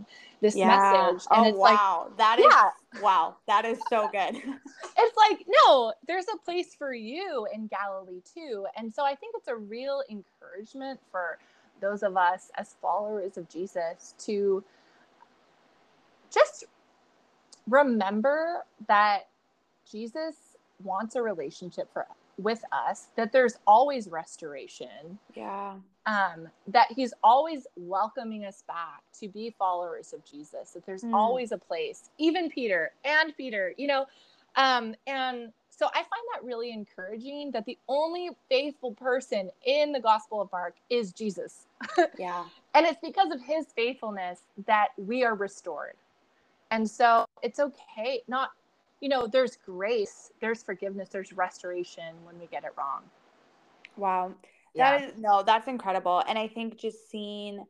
this 0.40 0.54
yeah. 0.54 0.68
message. 0.68 1.26
And 1.30 1.46
oh, 1.46 1.48
it's 1.48 1.58
wow. 1.58 2.04
Like, 2.06 2.16
that 2.18 2.38
is, 2.38 2.46
yeah. 2.48 3.02
wow. 3.02 3.36
That 3.48 3.64
is 3.64 3.78
so 3.88 4.08
good. 4.12 4.36
it's 4.36 5.16
like, 5.16 5.44
no, 5.66 5.92
there's 6.06 6.26
a 6.32 6.38
place 6.44 6.74
for 6.78 6.94
you 6.94 7.48
in 7.52 7.66
Galilee 7.66 8.20
too. 8.34 8.66
And 8.76 8.92
so 8.92 9.04
I 9.04 9.16
think 9.16 9.34
it's 9.36 9.48
a 9.48 9.56
real 9.56 10.02
encouragement 10.08 11.00
for 11.10 11.38
those 11.80 12.02
of 12.04 12.16
us 12.16 12.50
as 12.56 12.76
followers 12.80 13.36
of 13.36 13.48
Jesus 13.48 14.14
to 14.18 14.62
just 16.32 16.64
remember 17.68 18.64
that 18.86 19.28
Jesus 19.90 20.36
wants 20.82 21.16
a 21.16 21.22
relationship 21.22 21.92
for 21.92 22.06
with 22.38 22.62
us 22.72 23.08
that 23.16 23.32
there's 23.32 23.56
always 23.66 24.08
restoration 24.08 25.18
yeah 25.34 25.74
um 26.06 26.48
that 26.66 26.86
he's 26.94 27.12
always 27.22 27.66
welcoming 27.76 28.44
us 28.44 28.64
back 28.66 29.02
to 29.18 29.28
be 29.28 29.54
followers 29.58 30.12
of 30.12 30.24
jesus 30.24 30.70
that 30.70 30.84
there's 30.86 31.04
mm. 31.04 31.14
always 31.14 31.52
a 31.52 31.58
place 31.58 32.10
even 32.18 32.48
peter 32.48 32.92
and 33.04 33.36
peter 33.36 33.74
you 33.76 33.86
know 33.86 34.06
um 34.56 34.94
and 35.06 35.52
so 35.80 35.86
I 35.86 36.00
find 36.00 36.22
that 36.34 36.44
really 36.44 36.72
encouraging 36.72 37.52
that 37.52 37.64
the 37.64 37.78
only 37.88 38.28
faithful 38.50 38.92
person 38.92 39.50
in 39.64 39.92
the 39.92 40.00
Gospel 40.00 40.42
of 40.42 40.52
Mark 40.52 40.74
is 40.90 41.10
Jesus. 41.10 41.66
Yeah. 42.18 42.44
and 42.74 42.84
it's 42.84 43.00
because 43.02 43.32
of 43.32 43.40
his 43.40 43.64
faithfulness 43.74 44.42
that 44.66 44.88
we 44.98 45.24
are 45.24 45.34
restored. 45.34 45.94
And 46.70 46.88
so 46.88 47.24
it's 47.42 47.58
okay. 47.58 48.20
Not, 48.28 48.50
you 49.00 49.08
know, 49.08 49.26
there's 49.26 49.56
grace, 49.56 50.30
there's 50.40 50.62
forgiveness, 50.62 51.08
there's 51.08 51.32
restoration 51.32 52.14
when 52.24 52.38
we 52.38 52.46
get 52.46 52.64
it 52.64 52.72
wrong. 52.76 53.02
Wow. 53.96 54.32
That 54.76 55.02
is 55.02 55.12
no, 55.18 55.42
that's 55.42 55.66
incredible. 55.66 56.22
And 56.28 56.38
I 56.38 56.46
think 56.46 56.78
just 56.78 57.10
seeing 57.10 57.64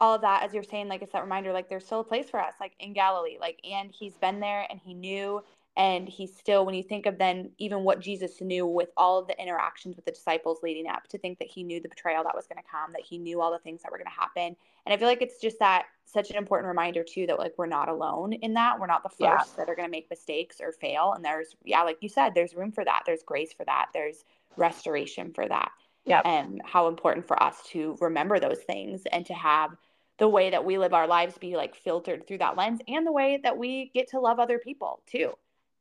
all 0.00 0.14
of 0.14 0.20
that 0.20 0.42
as 0.42 0.54
you're 0.54 0.62
saying, 0.62 0.88
like 0.88 1.02
it's 1.02 1.12
that 1.12 1.22
reminder, 1.22 1.52
like 1.52 1.68
there's 1.68 1.84
still 1.84 2.00
a 2.00 2.04
place 2.04 2.30
for 2.30 2.40
us, 2.40 2.54
like 2.60 2.72
in 2.78 2.92
Galilee. 2.92 3.36
Like 3.40 3.58
and 3.68 3.90
he's 3.90 4.16
been 4.16 4.38
there 4.40 4.66
and 4.70 4.78
he 4.84 4.94
knew 4.94 5.42
and 5.76 6.08
he 6.08 6.26
still 6.26 6.64
when 6.64 6.74
you 6.74 6.82
think 6.82 7.06
of 7.06 7.18
then 7.18 7.50
even 7.58 7.84
what 7.84 8.00
jesus 8.00 8.40
knew 8.40 8.66
with 8.66 8.90
all 8.96 9.18
of 9.18 9.26
the 9.26 9.40
interactions 9.40 9.96
with 9.96 10.04
the 10.04 10.10
disciples 10.10 10.60
leading 10.62 10.88
up 10.88 11.06
to 11.08 11.18
think 11.18 11.38
that 11.38 11.48
he 11.48 11.62
knew 11.62 11.80
the 11.80 11.88
betrayal 11.88 12.24
that 12.24 12.34
was 12.34 12.46
going 12.46 12.62
to 12.62 12.70
come 12.70 12.92
that 12.92 13.02
he 13.02 13.18
knew 13.18 13.40
all 13.40 13.52
the 13.52 13.58
things 13.58 13.82
that 13.82 13.92
were 13.92 13.98
going 13.98 14.06
to 14.06 14.10
happen. 14.10 14.56
And 14.84 14.92
i 14.92 14.96
feel 14.96 15.08
like 15.08 15.22
it's 15.22 15.40
just 15.40 15.58
that 15.58 15.86
such 16.06 16.30
an 16.30 16.36
important 16.36 16.68
reminder 16.68 17.04
too 17.04 17.26
that 17.26 17.38
like 17.38 17.54
we're 17.58 17.66
not 17.66 17.88
alone 17.88 18.32
in 18.32 18.54
that. 18.54 18.78
We're 18.78 18.86
not 18.86 19.02
the 19.02 19.08
first 19.08 19.20
yeah. 19.20 19.42
that 19.56 19.68
are 19.68 19.74
going 19.74 19.88
to 19.88 19.90
make 19.90 20.08
mistakes 20.08 20.60
or 20.60 20.72
fail. 20.72 21.12
And 21.14 21.24
there's 21.24 21.56
yeah 21.64 21.82
like 21.82 21.98
you 22.00 22.08
said 22.08 22.34
there's 22.34 22.54
room 22.54 22.72
for 22.72 22.84
that. 22.84 23.02
There's 23.04 23.22
grace 23.22 23.52
for 23.52 23.64
that. 23.64 23.88
There's 23.92 24.24
restoration 24.56 25.32
for 25.32 25.46
that. 25.48 25.72
Yeah 26.04 26.22
and 26.24 26.62
how 26.64 26.86
important 26.86 27.26
for 27.26 27.40
us 27.42 27.56
to 27.70 27.96
remember 28.00 28.38
those 28.38 28.60
things 28.60 29.02
and 29.10 29.26
to 29.26 29.34
have 29.34 29.76
the 30.18 30.28
way 30.28 30.48
that 30.50 30.64
we 30.64 30.78
live 30.78 30.94
our 30.94 31.08
lives 31.08 31.36
be 31.36 31.56
like 31.56 31.74
filtered 31.74 32.26
through 32.26 32.38
that 32.38 32.56
lens 32.56 32.80
and 32.88 33.06
the 33.06 33.12
way 33.12 33.38
that 33.42 33.58
we 33.58 33.90
get 33.92 34.08
to 34.10 34.20
love 34.20 34.38
other 34.38 34.58
people 34.58 35.02
too 35.06 35.32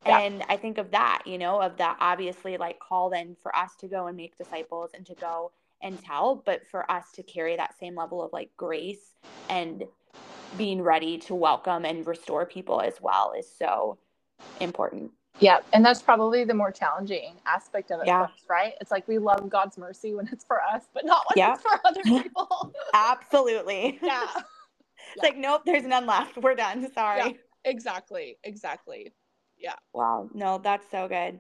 yeah. 0.06 0.20
And 0.20 0.44
I 0.50 0.58
think 0.58 0.78
of 0.78 0.92
that, 0.92 1.24
you 1.26 1.38
know, 1.38 1.62
of 1.62 1.78
that 1.78 1.98
obviously 2.00 2.58
like 2.58 2.80
call 2.80 3.10
then 3.10 3.36
for 3.42 3.56
us 3.56 3.72
to 3.80 3.88
go 3.88 4.08
and 4.08 4.16
make 4.16 4.38
disciples 4.38 4.92
and 4.94 5.06
to 5.06 5.16
go 5.16 5.52
and 5.82 6.02
tell, 6.04 6.44
but 6.46 6.66
for 6.68 6.90
us 6.90 7.12
to 7.14 7.24
carry 7.24 7.56
that 7.56 7.78
same 7.80 7.96
level 7.96 8.24
of 8.24 8.32
like 8.32 8.50
grace 8.58 9.14
and 9.50 9.84
being 10.58 10.82
ready 10.82 11.18
to 11.18 11.36
welcome 11.36 11.86
and 11.86 12.06
restore 12.08 12.46
people 12.46 12.82
as 12.82 13.02
well 13.02 13.34
is 13.38 13.48
so 13.50 13.98
important. 14.62 15.12
Yeah, 15.40 15.60
and 15.74 15.84
that's 15.84 16.02
probably 16.02 16.46
the 16.46 16.54
more 16.54 16.72
challenging 16.72 17.34
aspect 17.46 17.92
of 17.92 18.00
it, 18.00 18.08
yeah. 18.08 18.28
right? 18.50 18.74
It's 18.80 18.90
like 18.90 19.06
we 19.08 19.18
love 19.18 19.50
God's 19.50 19.78
mercy 19.78 20.14
when 20.14 20.30
it's 20.32 20.46
for 20.46 20.62
us, 20.62 20.84
but 20.94 21.06
not 21.06 21.26
when 21.28 21.46
yeah. 21.46 21.56
it's 21.56 21.62
for 21.62 21.80
other 21.84 22.02
people. 22.24 22.74
Absolutely. 22.94 24.00
Yeah. 24.06 24.28
it's 24.36 25.18
yeah. 25.18 25.24
like, 25.24 25.38
nope, 25.38 25.64
there's 25.66 25.84
none 25.84 26.06
left. 26.06 26.38
We're 26.38 26.56
done. 26.56 26.90
Sorry. 26.94 27.38
Exactly. 27.66 28.38
Exactly 28.44 29.12
yeah. 29.66 29.74
Wow. 29.94 30.30
No, 30.36 30.60
that's 30.60 30.90
so 30.92 31.08
good. 31.08 31.40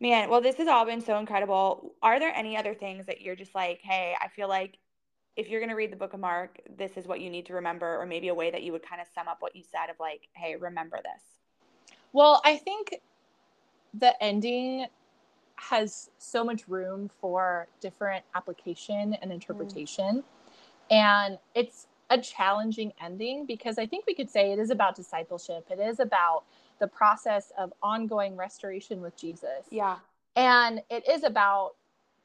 Man, 0.00 0.28
well, 0.28 0.40
this 0.40 0.56
has 0.56 0.66
all 0.66 0.84
been 0.84 1.00
so 1.00 1.18
incredible. 1.18 1.94
Are 2.02 2.18
there 2.18 2.34
any 2.34 2.56
other 2.56 2.74
things 2.74 3.06
that 3.06 3.20
you're 3.20 3.36
just 3.36 3.54
like, 3.54 3.80
hey, 3.80 4.16
I 4.20 4.26
feel 4.26 4.48
like 4.48 4.76
if 5.36 5.48
you're 5.48 5.60
going 5.60 5.70
to 5.70 5.76
read 5.76 5.92
the 5.92 5.96
book 5.96 6.14
of 6.14 6.20
Mark, 6.20 6.58
this 6.76 6.96
is 6.96 7.06
what 7.06 7.20
you 7.20 7.30
need 7.30 7.46
to 7.46 7.54
remember, 7.54 8.00
or 8.00 8.06
maybe 8.06 8.26
a 8.26 8.34
way 8.34 8.50
that 8.50 8.64
you 8.64 8.72
would 8.72 8.82
kind 8.82 9.00
of 9.00 9.06
sum 9.14 9.28
up 9.28 9.36
what 9.38 9.54
you 9.54 9.62
said 9.62 9.88
of 9.88 9.94
like, 10.00 10.22
hey, 10.32 10.56
remember 10.56 10.96
this? 10.96 11.22
Well, 12.12 12.42
I 12.44 12.56
think 12.56 12.96
the 13.94 14.20
ending 14.20 14.86
has 15.54 16.10
so 16.18 16.42
much 16.42 16.66
room 16.66 17.08
for 17.20 17.68
different 17.80 18.24
application 18.34 19.14
and 19.22 19.30
mm. 19.30 19.34
interpretation. 19.34 20.24
Mm. 20.90 20.96
And 20.96 21.38
it's 21.54 21.86
a 22.10 22.18
challenging 22.18 22.92
ending 23.00 23.46
because 23.46 23.78
I 23.78 23.86
think 23.86 24.06
we 24.06 24.14
could 24.14 24.28
say 24.28 24.52
it 24.52 24.58
is 24.58 24.70
about 24.70 24.96
discipleship. 24.96 25.66
It 25.70 25.78
is 25.78 26.00
about 26.00 26.44
the 26.80 26.86
process 26.86 27.52
of 27.58 27.72
ongoing 27.82 28.36
restoration 28.36 29.00
with 29.00 29.16
Jesus. 29.16 29.66
Yeah. 29.70 29.96
And 30.36 30.82
it 30.90 31.08
is 31.08 31.24
about 31.24 31.72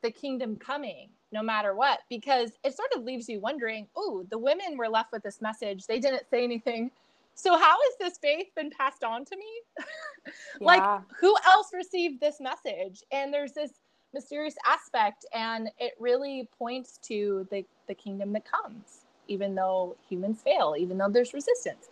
the 0.02 0.12
kingdom 0.12 0.56
coming 0.56 1.10
no 1.32 1.44
matter 1.44 1.76
what, 1.76 2.00
because 2.10 2.52
it 2.64 2.76
sort 2.76 2.90
of 2.96 3.04
leaves 3.04 3.30
you 3.30 3.40
wondering 3.40 3.88
oh, 3.96 4.26
the 4.30 4.38
women 4.38 4.78
were 4.78 4.90
left 4.90 5.12
with 5.12 5.24
this 5.24 5.42
message. 5.42 5.86
They 5.86 6.00
didn't 6.00 6.24
say 6.30 6.44
anything. 6.44 6.92
So, 7.36 7.58
how 7.58 7.78
has 7.82 7.98
this 8.00 8.18
faith 8.18 8.48
been 8.56 8.70
passed 8.72 9.04
on 9.04 9.26
to 9.26 9.38
me? 9.38 9.86
like, 10.60 10.82
yeah. 10.82 11.02
who 11.20 11.36
else 11.46 11.70
received 11.74 12.20
this 12.20 12.38
message? 12.40 13.04
And 13.12 13.34
there's 13.34 13.54
this 13.54 13.72
mysterious 14.14 14.56
aspect, 14.68 15.26
and 15.34 15.70
it 15.78 15.94
really 16.00 16.50
points 16.58 16.98
to 17.04 17.48
the, 17.52 17.64
the 17.88 17.94
kingdom 17.94 18.34
that 18.34 18.44
comes, 18.50 19.06
even 19.28 19.56
though 19.56 19.96
humans 20.10 20.42
fail, 20.44 20.76
even 20.78 20.98
though 20.98 21.10
there's 21.10 21.34
resistance. 21.34 21.90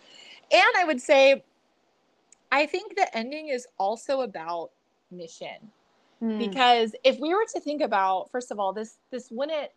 And 0.51 0.63
I 0.77 0.83
would 0.83 1.01
say 1.01 1.43
I 2.51 2.65
think 2.65 2.95
the 2.95 3.15
ending 3.15 3.49
is 3.49 3.67
also 3.77 4.21
about 4.21 4.71
mission. 5.11 5.71
Mm. 6.21 6.39
Because 6.39 6.95
if 7.03 7.19
we 7.19 7.33
were 7.33 7.45
to 7.53 7.59
think 7.59 7.81
about, 7.81 8.31
first 8.31 8.51
of 8.51 8.59
all, 8.59 8.73
this 8.73 8.97
this 9.11 9.29
wouldn't 9.31 9.69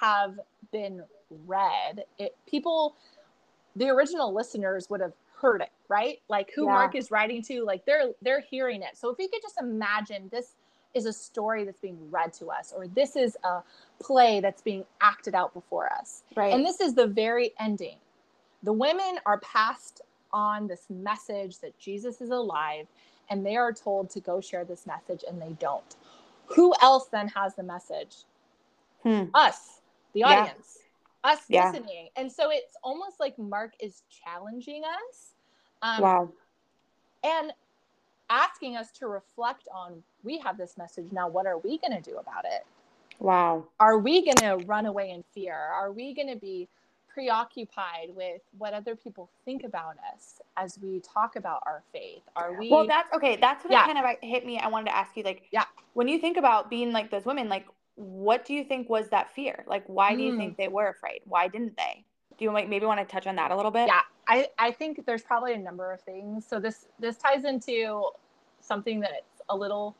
have 0.00 0.38
been 0.70 1.02
read. 1.46 2.04
It 2.18 2.36
people 2.46 2.96
the 3.76 3.88
original 3.88 4.32
listeners 4.32 4.88
would 4.90 5.00
have 5.00 5.14
heard 5.40 5.60
it, 5.60 5.70
right? 5.88 6.20
Like 6.28 6.50
who 6.54 6.66
yeah. 6.66 6.72
Mark 6.72 6.94
is 6.94 7.10
writing 7.10 7.42
to, 7.42 7.64
like 7.64 7.84
they're 7.84 8.10
they're 8.22 8.40
hearing 8.40 8.82
it. 8.82 8.96
So 8.96 9.10
if 9.10 9.18
we 9.18 9.28
could 9.28 9.42
just 9.42 9.58
imagine 9.60 10.28
this 10.30 10.54
is 10.94 11.06
a 11.06 11.12
story 11.12 11.64
that's 11.64 11.80
being 11.80 11.98
read 12.10 12.32
to 12.34 12.50
us 12.50 12.72
or 12.76 12.86
this 12.86 13.16
is 13.16 13.36
a 13.44 13.62
play 14.00 14.40
that's 14.40 14.60
being 14.60 14.84
acted 15.00 15.34
out 15.34 15.54
before 15.54 15.90
us. 15.92 16.22
Right. 16.36 16.52
And 16.52 16.64
this 16.64 16.80
is 16.80 16.94
the 16.94 17.06
very 17.06 17.52
ending. 17.58 17.96
The 18.62 18.72
women 18.72 19.18
are 19.26 19.40
passed 19.40 20.02
on 20.32 20.66
this 20.66 20.86
message 20.88 21.58
that 21.60 21.78
Jesus 21.78 22.20
is 22.20 22.30
alive 22.30 22.86
and 23.30 23.44
they 23.44 23.56
are 23.56 23.72
told 23.72 24.10
to 24.10 24.20
go 24.20 24.40
share 24.40 24.64
this 24.64 24.86
message 24.86 25.24
and 25.28 25.40
they 25.40 25.56
don't. 25.58 25.96
Who 26.46 26.74
else 26.82 27.06
then 27.06 27.28
has 27.28 27.54
the 27.54 27.62
message? 27.62 28.24
Hmm. 29.02 29.24
Us, 29.34 29.80
the 30.12 30.24
audience, 30.24 30.78
yeah. 31.24 31.32
us 31.32 31.38
yeah. 31.48 31.70
listening. 31.70 32.08
And 32.16 32.30
so 32.30 32.50
it's 32.50 32.76
almost 32.82 33.20
like 33.20 33.38
Mark 33.38 33.72
is 33.80 34.02
challenging 34.24 34.82
us. 34.84 35.34
Um, 35.80 36.00
wow. 36.00 36.32
And 37.24 37.52
asking 38.32 38.76
us 38.76 38.90
to 38.90 39.06
reflect 39.08 39.68
on 39.72 40.02
we 40.24 40.38
have 40.38 40.56
this 40.56 40.78
message 40.78 41.12
now 41.12 41.28
what 41.28 41.46
are 41.46 41.58
we 41.58 41.78
going 41.78 41.92
to 41.92 42.00
do 42.00 42.16
about 42.16 42.44
it 42.44 42.64
wow 43.18 43.62
are 43.78 43.98
we 43.98 44.24
going 44.24 44.36
to 44.36 44.64
run 44.66 44.86
away 44.86 45.10
in 45.10 45.22
fear 45.34 45.54
are 45.54 45.92
we 45.92 46.14
going 46.14 46.28
to 46.28 46.36
be 46.36 46.66
preoccupied 47.12 48.10
with 48.14 48.40
what 48.56 48.72
other 48.72 48.96
people 48.96 49.30
think 49.44 49.64
about 49.64 49.96
us 50.12 50.40
as 50.56 50.78
we 50.82 51.00
talk 51.00 51.36
about 51.36 51.62
our 51.66 51.82
faith? 51.92 52.22
Are 52.36 52.58
we? 52.58 52.70
Well, 52.70 52.86
that's 52.86 53.12
okay. 53.14 53.36
That's 53.36 53.64
what 53.64 53.72
yeah. 53.72 53.86
kind 53.86 53.98
of 53.98 54.04
hit 54.22 54.46
me. 54.46 54.58
I 54.58 54.68
wanted 54.68 54.86
to 54.86 54.96
ask 54.96 55.16
you, 55.16 55.22
like, 55.22 55.44
yeah, 55.52 55.64
when 55.94 56.08
you 56.08 56.18
think 56.18 56.36
about 56.36 56.70
being 56.70 56.92
like 56.92 57.10
those 57.10 57.24
women, 57.24 57.48
like, 57.48 57.66
what 57.96 58.44
do 58.44 58.54
you 58.54 58.64
think 58.64 58.88
was 58.88 59.08
that 59.10 59.34
fear? 59.34 59.64
Like, 59.66 59.84
why 59.86 60.14
do 60.16 60.22
you 60.22 60.36
think 60.36 60.54
hmm. 60.56 60.62
they 60.62 60.68
were 60.68 60.88
afraid? 60.88 61.20
Why 61.24 61.48
didn't 61.48 61.76
they? 61.76 62.04
Do 62.38 62.44
you 62.44 62.52
like 62.52 62.68
maybe 62.68 62.86
want 62.86 63.00
to 63.00 63.06
touch 63.06 63.26
on 63.26 63.36
that 63.36 63.50
a 63.50 63.56
little 63.56 63.70
bit? 63.70 63.86
Yeah, 63.86 64.00
I 64.26 64.48
I 64.58 64.70
think 64.72 65.04
there's 65.06 65.22
probably 65.22 65.52
a 65.54 65.58
number 65.58 65.92
of 65.92 66.00
things. 66.00 66.46
So 66.46 66.58
this 66.58 66.86
this 66.98 67.16
ties 67.16 67.44
into 67.44 68.10
something 68.60 69.00
that's 69.00 69.42
a 69.48 69.56
little, 69.56 69.96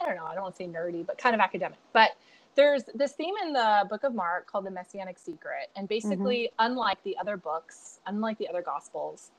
I 0.00 0.06
don't 0.06 0.16
know, 0.16 0.24
I 0.24 0.34
don't 0.34 0.42
want 0.42 0.56
to 0.56 0.64
say 0.64 0.68
nerdy, 0.68 1.06
but 1.06 1.18
kind 1.18 1.34
of 1.34 1.40
academic, 1.40 1.78
but 1.92 2.12
there's 2.56 2.84
this 2.94 3.12
theme 3.12 3.34
in 3.44 3.52
the 3.52 3.86
book 3.88 4.02
of 4.02 4.14
Mark 4.14 4.50
called 4.50 4.66
the 4.66 4.70
Messianic 4.70 5.18
Secret. 5.18 5.68
And 5.76 5.88
basically, 5.88 6.44
mm-hmm. 6.44 6.72
unlike 6.72 7.02
the 7.04 7.16
other 7.18 7.36
books, 7.36 8.00
unlike 8.06 8.38
the 8.38 8.48
other 8.48 8.62
gospels, 8.62 9.30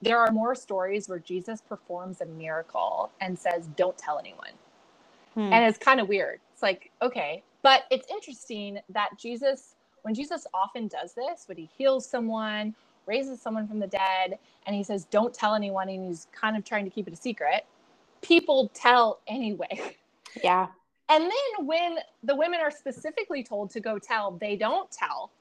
there 0.00 0.18
are 0.18 0.30
more 0.30 0.54
stories 0.54 1.08
where 1.08 1.18
Jesus 1.18 1.60
performs 1.60 2.20
a 2.20 2.26
miracle 2.26 3.10
and 3.20 3.38
says, 3.38 3.68
Don't 3.76 3.98
tell 3.98 4.18
anyone. 4.18 4.52
Hmm. 5.34 5.52
And 5.52 5.64
it's 5.64 5.78
kind 5.78 6.00
of 6.00 6.08
weird. 6.08 6.40
It's 6.52 6.62
like, 6.62 6.90
okay. 7.02 7.42
But 7.62 7.84
it's 7.90 8.08
interesting 8.10 8.78
that 8.88 9.10
Jesus, 9.18 9.74
when 10.02 10.14
Jesus 10.14 10.46
often 10.54 10.88
does 10.88 11.12
this, 11.12 11.44
when 11.46 11.58
he 11.58 11.68
heals 11.76 12.08
someone, 12.08 12.74
raises 13.06 13.40
someone 13.42 13.68
from 13.68 13.80
the 13.80 13.86
dead, 13.86 14.38
and 14.66 14.74
he 14.76 14.82
says, 14.84 15.04
Don't 15.06 15.34
tell 15.34 15.54
anyone, 15.54 15.88
and 15.88 16.06
he's 16.06 16.28
kind 16.32 16.56
of 16.56 16.64
trying 16.64 16.84
to 16.84 16.90
keep 16.90 17.08
it 17.08 17.12
a 17.12 17.16
secret, 17.16 17.66
people 18.22 18.70
tell 18.74 19.20
anyway. 19.26 19.96
Yeah. 20.44 20.68
And 21.10 21.24
then 21.24 21.66
when 21.66 21.98
the 22.22 22.36
women 22.36 22.60
are 22.60 22.70
specifically 22.70 23.42
told 23.42 23.70
to 23.72 23.80
go 23.80 23.98
tell, 23.98 24.30
they 24.30 24.54
don't 24.54 24.88
tell. 24.92 25.32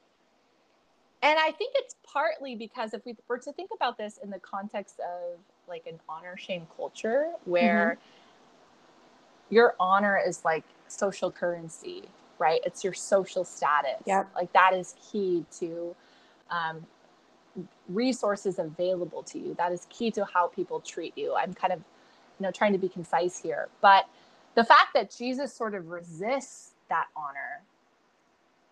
And 1.22 1.38
I 1.38 1.52
think 1.52 1.74
it's 1.76 1.96
partly 2.04 2.56
because 2.56 2.94
if 2.94 3.06
we 3.06 3.16
were 3.28 3.38
to 3.38 3.54
think 3.54 3.70
about 3.74 3.98
this 3.98 4.18
in 4.24 4.32
the 4.32 4.40
context 4.40 5.00
of 5.00 5.38
like 5.68 5.86
an 5.86 6.00
honor 6.10 6.36
shame 6.38 6.66
culture 6.76 7.34
where 7.46 8.00
mm-hmm. 8.00 9.56
your 9.56 9.76
honor 9.80 10.20
is 10.26 10.44
like 10.44 10.64
social 10.88 11.30
currency, 11.32 12.04
right? 12.40 12.62
It's 12.66 12.84
your 12.84 12.94
social 12.94 13.44
status. 13.44 14.02
Yeah. 14.08 14.24
Like 14.36 14.52
that 14.54 14.74
is 14.74 14.96
key 15.12 15.46
to 15.60 15.96
um, 16.50 16.86
resources 17.90 18.58
available 18.58 19.22
to 19.24 19.38
you. 19.38 19.54
That 19.56 19.72
is 19.72 19.86
key 19.90 20.10
to 20.12 20.26
how 20.26 20.48
people 20.48 20.80
treat 20.80 21.16
you. 21.16 21.36
I'm 21.36 21.54
kind 21.54 21.74
of, 21.74 21.80
you 22.40 22.46
know, 22.46 22.52
trying 22.52 22.72
to 22.72 22.80
be 22.80 22.90
concise 22.90 23.38
here, 23.38 23.70
but 23.82 24.08
the 24.60 24.66
fact 24.66 24.90
that 24.94 25.10
Jesus 25.10 25.54
sort 25.54 25.74
of 25.74 25.88
resists 25.88 26.72
that 26.90 27.06
honor 27.16 27.62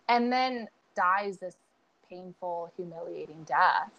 and 0.06 0.30
then 0.30 0.68
dies 0.94 1.38
this 1.38 1.56
painful, 2.10 2.70
humiliating 2.76 3.42
death, 3.44 3.90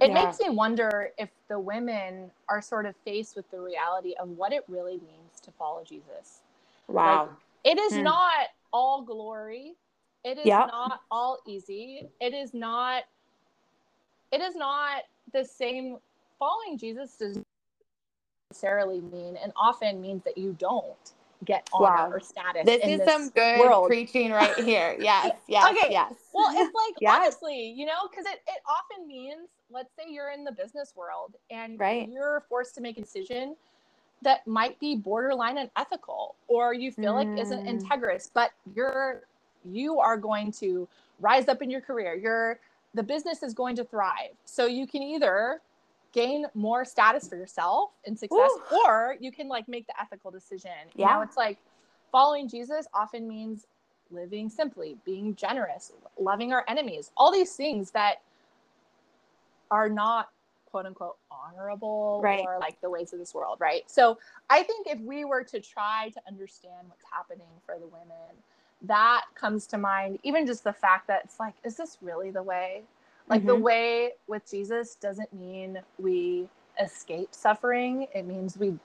it 0.00 0.08
yeah. 0.08 0.14
makes 0.14 0.40
me 0.40 0.50
wonder 0.50 1.10
if 1.18 1.28
the 1.48 1.56
women 1.56 2.32
are 2.48 2.60
sort 2.60 2.84
of 2.84 2.96
faced 3.04 3.36
with 3.36 3.48
the 3.52 3.60
reality 3.60 4.12
of 4.20 4.28
what 4.30 4.52
it 4.52 4.64
really 4.66 4.94
means 4.94 5.38
to 5.44 5.52
follow 5.52 5.84
Jesus. 5.84 6.40
Wow. 6.88 7.28
Like, 7.64 7.76
it 7.76 7.78
is 7.78 7.94
Hmm. 7.94 8.02
not 8.02 8.48
all 8.72 9.02
glory. 9.02 9.76
It 10.24 10.36
is 10.36 10.46
Yep. 10.46 10.66
not 10.66 11.02
all 11.12 11.38
easy. 11.46 12.08
It 12.20 12.34
is 12.34 12.52
not 12.54 13.04
it 14.32 14.40
is 14.40 14.56
not 14.56 15.02
the 15.32 15.44
same 15.44 15.98
following 16.40 16.76
Jesus 16.76 17.16
does 17.16 17.38
necessarily 18.50 19.00
mean 19.00 19.36
and 19.36 19.52
often 19.54 20.00
means 20.00 20.24
that 20.24 20.36
you 20.36 20.56
don't 20.58 21.12
get 21.44 21.68
honor 21.72 21.84
Wow. 21.84 22.10
or 22.12 22.20
status. 22.20 22.64
this 22.64 22.82
is 22.84 23.02
some 23.04 23.30
good 23.30 23.60
world. 23.60 23.86
preaching 23.86 24.32
right 24.32 24.54
here. 24.58 24.96
Yes, 25.00 25.36
yes, 25.48 25.70
Okay. 25.70 25.90
yes. 25.92 26.12
Well, 26.32 26.48
it's 26.50 26.74
like 26.74 26.94
Yes. 27.00 27.16
honestly, 27.24 27.72
you 27.76 27.86
know, 27.86 28.08
because 28.10 28.26
it, 28.26 28.40
it 28.46 28.62
often 28.66 29.06
means, 29.06 29.48
let's 29.70 29.90
say 29.98 30.04
you're 30.10 30.30
in 30.30 30.44
the 30.44 30.52
business 30.52 30.92
world 30.96 31.34
and 31.50 31.78
Right. 31.78 32.08
you're 32.08 32.44
forced 32.48 32.74
to 32.76 32.80
make 32.80 32.98
a 32.98 33.00
decision 33.00 33.56
that 34.22 34.46
might 34.46 34.78
be 34.80 34.96
borderline 34.96 35.56
unethical 35.58 36.34
or 36.46 36.74
you 36.74 36.92
feel 36.92 37.14
like 37.14 37.28
isn't 37.38 37.64
Mm. 37.64 37.82
integrous, 37.82 38.30
but 38.32 38.50
you're 38.74 39.22
you 39.64 39.98
are 40.00 40.16
going 40.16 40.50
to 40.52 40.88
rise 41.20 41.48
up 41.48 41.60
in 41.62 41.70
your 41.70 41.80
career. 41.82 42.14
You're 42.14 42.58
the 42.94 43.02
business 43.02 43.42
is 43.42 43.54
going 43.54 43.76
to 43.76 43.84
thrive. 43.84 44.30
So 44.44 44.66
you 44.66 44.86
can 44.86 45.02
either 45.02 45.60
gain 46.12 46.46
more 46.54 46.84
status 46.84 47.28
for 47.28 47.36
yourself 47.36 47.90
and 48.06 48.18
success, 48.18 48.50
Ooh. 48.72 48.82
or 48.86 49.16
you 49.20 49.30
can 49.30 49.48
like 49.48 49.68
make 49.68 49.86
the 49.86 50.00
ethical 50.00 50.30
decision. 50.30 50.70
You 50.94 51.06
know, 51.06 51.18
Yeah. 51.18 51.22
it's 51.22 51.36
like 51.36 51.58
following 52.10 52.48
Jesus 52.48 52.86
often 52.94 53.28
means 53.28 53.66
living 54.10 54.48
simply, 54.48 54.98
being 55.04 55.34
generous, 55.36 55.92
loving 56.18 56.52
our 56.52 56.64
enemies, 56.68 57.12
all 57.16 57.30
these 57.30 57.54
things 57.54 57.92
that 57.92 58.22
are 59.70 59.88
not 59.88 60.30
quote 60.66 60.86
unquote 60.86 61.16
honorable 61.30 62.20
Right. 62.22 62.44
or 62.46 62.58
like 62.58 62.80
the 62.80 62.90
ways 62.90 63.12
of 63.12 63.18
this 63.18 63.34
world, 63.34 63.58
right? 63.60 63.88
So 63.90 64.18
I 64.48 64.62
think 64.62 64.86
if 64.86 65.00
we 65.00 65.24
were 65.24 65.44
to 65.44 65.60
try 65.60 66.10
to 66.10 66.20
understand 66.28 66.88
what's 66.88 67.04
happening 67.12 67.46
for 67.66 67.76
the 67.78 67.86
women, 67.86 68.36
that 68.82 69.24
comes 69.34 69.66
to 69.68 69.78
mind. 69.78 70.18
Even 70.22 70.46
just 70.46 70.64
the 70.64 70.72
fact 70.72 71.06
that 71.08 71.22
it's 71.24 71.38
like, 71.38 71.54
is 71.64 71.76
this 71.76 71.98
really 72.00 72.30
the 72.30 72.42
way? 72.42 72.82
Like 73.30 73.46
the 73.46 73.56
Mhm. 73.56 73.62
way 73.62 74.12
with 74.26 74.50
Jesus 74.50 74.96
doesn't 74.96 75.32
mean 75.32 75.80
we 75.98 76.48
escape 76.80 77.32
suffering. 77.32 78.08
It 78.14 78.26
means 78.26 78.58
we 78.58 78.78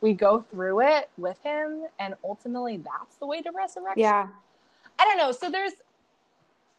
we 0.00 0.12
go 0.12 0.40
through 0.50 0.80
it 0.80 1.08
with 1.16 1.38
him 1.44 1.86
and 2.00 2.16
ultimately 2.24 2.76
that's 2.78 3.16
the 3.18 3.26
way 3.26 3.40
to 3.40 3.52
resurrection. 3.52 4.02
Yeah. 4.02 4.28
I 4.98 5.04
don't 5.04 5.16
know. 5.16 5.30
So 5.30 5.48
there's 5.48 5.74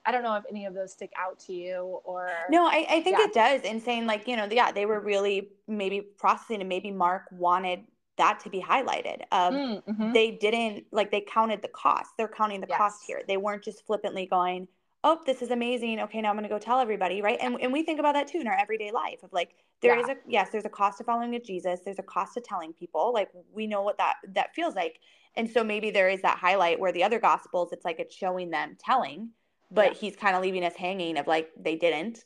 I 0.05 0.11
don't 0.11 0.23
know 0.23 0.35
if 0.35 0.43
any 0.49 0.65
of 0.65 0.73
those 0.73 0.91
stick 0.91 1.13
out 1.17 1.39
to 1.39 1.53
you 1.53 2.01
or 2.03 2.29
No, 2.49 2.65
I, 2.67 2.85
I 2.89 3.01
think 3.01 3.17
Yeah. 3.17 3.23
it 3.23 3.33
does. 3.33 3.61
In 3.61 3.79
saying 3.79 4.05
like, 4.05 4.27
you 4.27 4.35
know, 4.35 4.45
yeah, 4.51 4.73
they 4.73 4.85
were 4.85 4.99
really 4.99 5.49
maybe 5.65 6.01
processing 6.01 6.59
and 6.59 6.67
maybe 6.67 6.91
Mark 6.91 7.23
wanted 7.31 7.85
that 8.17 8.41
to 8.41 8.49
be 8.49 8.61
highlighted. 8.61 9.21
Um, 9.31 9.53
Mm, 9.53 9.83
mhm. 9.85 10.13
they 10.13 10.31
didn't 10.31 10.85
like 10.91 11.09
they 11.09 11.21
counted 11.21 11.61
the 11.61 11.69
cost. 11.69 12.11
They're 12.17 12.27
counting 12.27 12.59
the 12.59 12.67
cost 12.67 13.05
here. 13.07 13.23
They 13.25 13.37
weren't 13.37 13.63
just 13.63 13.85
flippantly 13.85 14.25
going, 14.25 14.67
Oh, 15.03 15.19
this 15.25 15.41
is 15.41 15.51
amazing. 15.51 15.99
Okay, 15.99 16.21
now 16.21 16.29
I'm 16.29 16.35
gonna 16.35 16.47
go 16.47 16.59
tell 16.59 16.79
everybody, 16.79 17.21
right? 17.21 17.37
And 17.41 17.59
and 17.61 17.73
we 17.73 17.83
think 17.83 17.99
about 17.99 18.13
that 18.13 18.27
too 18.27 18.39
in 18.39 18.47
our 18.47 18.57
everyday 18.57 18.91
life 18.91 19.21
of 19.23 19.33
like 19.33 19.55
there 19.81 19.97
is 19.99 20.07
Yeah. 20.07 20.13
a 20.13 20.17
yes, 20.27 20.49
there's 20.51 20.65
a 20.65 20.69
cost 20.69 20.99
to 20.99 21.03
following 21.03 21.31
with 21.31 21.43
Jesus. 21.43 21.81
There's 21.81 21.99
a 21.99 22.03
cost 22.03 22.35
to 22.35 22.41
telling 22.41 22.73
people. 22.73 23.11
Like 23.13 23.29
we 23.51 23.67
know 23.67 23.81
what 23.81 23.97
that 23.97 24.15
that 24.29 24.55
feels 24.55 24.75
like. 24.75 24.99
And 25.35 25.49
so 25.49 25.63
maybe 25.63 25.91
there 25.91 26.09
is 26.09 26.21
that 26.21 26.37
highlight 26.37 26.79
where 26.79 26.91
the 26.91 27.03
other 27.03 27.19
gospels, 27.19 27.73
it's 27.73 27.83
like 27.83 27.99
it's 27.99 28.15
showing 28.15 28.49
them 28.51 28.77
telling, 28.79 29.31
but 29.71 29.93
Yeah. 29.93 29.99
he's 29.99 30.15
kind 30.15 30.35
of 30.35 30.41
leaving 30.41 30.63
us 30.63 30.75
hanging 30.75 31.17
of 31.17 31.27
like 31.27 31.49
they 31.57 31.75
didn't. 31.75 32.23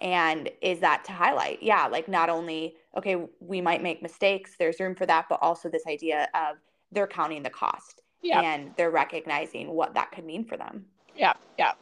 And 0.00 0.50
is 0.60 0.80
that 0.80 1.04
to 1.06 1.12
highlight? 1.12 1.62
Yeah, 1.62 1.86
like 1.86 2.08
not 2.08 2.28
only, 2.28 2.76
okay, 2.96 3.16
we 3.40 3.60
might 3.60 3.82
make 3.82 4.02
mistakes, 4.02 4.56
there's 4.58 4.78
room 4.80 4.94
for 4.94 5.06
that, 5.06 5.26
but 5.28 5.38
also 5.40 5.68
this 5.68 5.86
idea 5.88 6.28
of 6.34 6.58
they're 6.92 7.06
counting 7.08 7.42
the 7.42 7.50
cost 7.50 8.02
Yeah. 8.22 8.40
and 8.42 8.74
they're 8.76 8.90
recognizing 8.90 9.70
what 9.70 9.94
that 9.94 10.12
could 10.12 10.24
mean 10.24 10.44
for 10.44 10.56
them. 10.56 10.86
Yeah, 11.16 11.32
yeah. 11.58 11.72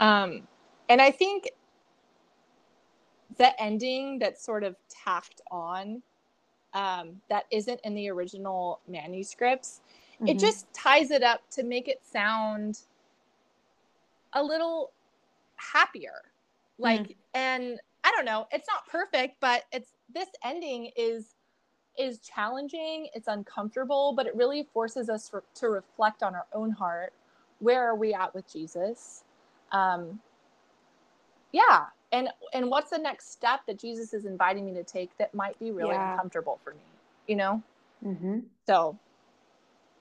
Um, 0.00 0.48
and 0.88 1.00
I 1.02 1.10
think 1.10 1.50
the 3.38 3.60
ending 3.62 4.18
that's 4.18 4.44
sort 4.44 4.64
of 4.64 4.76
tacked 4.90 5.40
on 5.50 6.02
um, 6.74 7.20
that 7.30 7.44
isn't 7.52 7.80
in 7.84 7.94
the 7.94 8.10
original 8.10 8.80
manuscripts, 8.88 9.80
it 10.26 10.38
Mhm. 10.38 10.40
just 10.40 10.72
ties 10.74 11.10
it 11.10 11.22
up 11.22 11.42
to 11.52 11.62
make 11.64 11.88
it 11.88 12.00
sound 12.04 12.80
a 14.34 14.42
little 14.42 14.92
happier. 15.56 16.22
Like, 16.78 17.16
and 17.34 17.80
I 18.04 18.12
don't 18.12 18.26
know, 18.26 18.46
it's 18.52 18.68
not 18.68 18.86
perfect, 18.88 19.36
but 19.40 19.64
it's 19.72 19.92
this 20.14 20.28
ending 20.44 20.90
is 20.96 21.34
is 21.98 22.20
challenging 22.20 23.08
it's 23.14 23.28
uncomfortable 23.28 24.14
but 24.16 24.26
it 24.26 24.34
really 24.36 24.68
forces 24.72 25.10
us 25.10 25.30
to 25.54 25.68
reflect 25.68 26.24
on 26.24 26.34
our 26.34 26.46
own 26.54 26.70
heart 26.70 27.12
where 27.60 27.84
are 27.84 27.96
we 27.96 28.14
at 28.14 28.34
with 28.34 28.50
jesus 28.52 29.24
um 29.72 30.20
yeah 31.52 31.86
and 32.12 32.28
and 32.52 32.68
what's 32.68 32.90
the 32.90 32.98
next 32.98 33.32
step 33.32 33.60
that 33.66 33.78
jesus 33.78 34.12
is 34.12 34.24
inviting 34.24 34.64
me 34.66 34.72
to 34.72 34.84
take 34.84 35.16
that 35.18 35.34
might 35.34 35.58
be 35.58 35.70
really 35.70 35.90
Yeah. 35.90 36.12
uncomfortable 36.12 36.58
for 36.62 36.72
me 36.72 36.80
you 37.26 37.36
know 37.36 37.62
mm-hmm. 38.04 38.40
so 38.66 38.98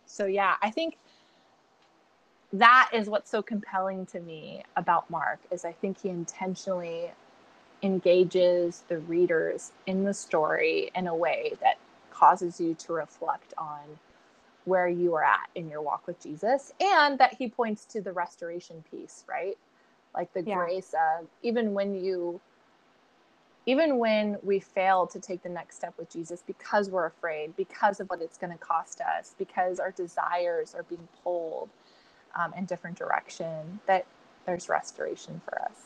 so 0.06 0.26
yeah 0.26 0.56
i 0.62 0.70
think 0.70 0.98
that 2.54 2.90
is 2.94 3.08
what's 3.08 3.32
so 3.32 3.42
compelling 3.42 4.06
to 4.08 4.20
me 4.20 4.64
about 4.76 5.10
mark 5.10 5.40
is 5.52 5.64
i 5.64 5.72
think 5.72 6.02
he 6.02 6.10
intentionally 6.10 7.12
engages 7.84 8.84
the 8.90 9.00
readers 9.00 9.72
in 9.88 10.04
the 10.04 10.14
story 10.14 10.92
in 10.96 11.08
a 11.08 11.16
way 11.16 11.54
that 11.62 11.78
causes 12.12 12.60
you 12.60 12.74
to 12.76 12.94
reflect 12.94 13.54
on 13.58 13.80
where 14.66 14.88
you 14.90 15.16
are 15.16 15.24
at 15.24 15.50
in 15.56 15.70
your 15.70 15.82
walk 15.82 16.08
with 16.08 16.22
Jesus 16.22 16.74
and 16.82 17.20
that 17.20 17.36
he 17.36 17.50
points 17.50 17.86
to 17.86 18.02
the 18.02 18.12
restoration 18.12 18.84
piece, 18.92 19.26
right? 19.30 19.58
Like 20.16 20.34
the 20.34 20.44
Yeah. 20.46 20.56
grace 20.56 20.94
of 20.94 21.28
even 21.44 21.74
when 21.74 21.96
you 22.04 22.42
even 23.68 23.98
when 24.00 24.38
we 24.44 24.60
fail 24.60 25.08
to 25.08 25.20
take 25.20 25.44
the 25.44 25.50
next 25.50 25.78
step 25.78 25.94
with 25.98 26.12
Jesus 26.12 26.44
because 26.48 26.90
we're 26.90 27.06
afraid, 27.08 27.56
because 27.58 28.00
of 28.00 28.10
what 28.10 28.22
it's 28.22 28.38
going 28.38 28.54
to 28.54 28.60
cost 28.60 29.02
us, 29.02 29.36
because 29.40 29.80
our 29.80 29.92
desires 29.92 30.76
are 30.76 30.84
being 30.84 31.08
pulled 31.24 31.70
um, 32.36 32.54
in 32.58 32.66
different 32.66 32.98
direction, 32.98 33.80
that 33.88 34.06
there's 34.46 34.70
restoration 34.70 35.42
for 35.46 35.62
us. 35.64 35.78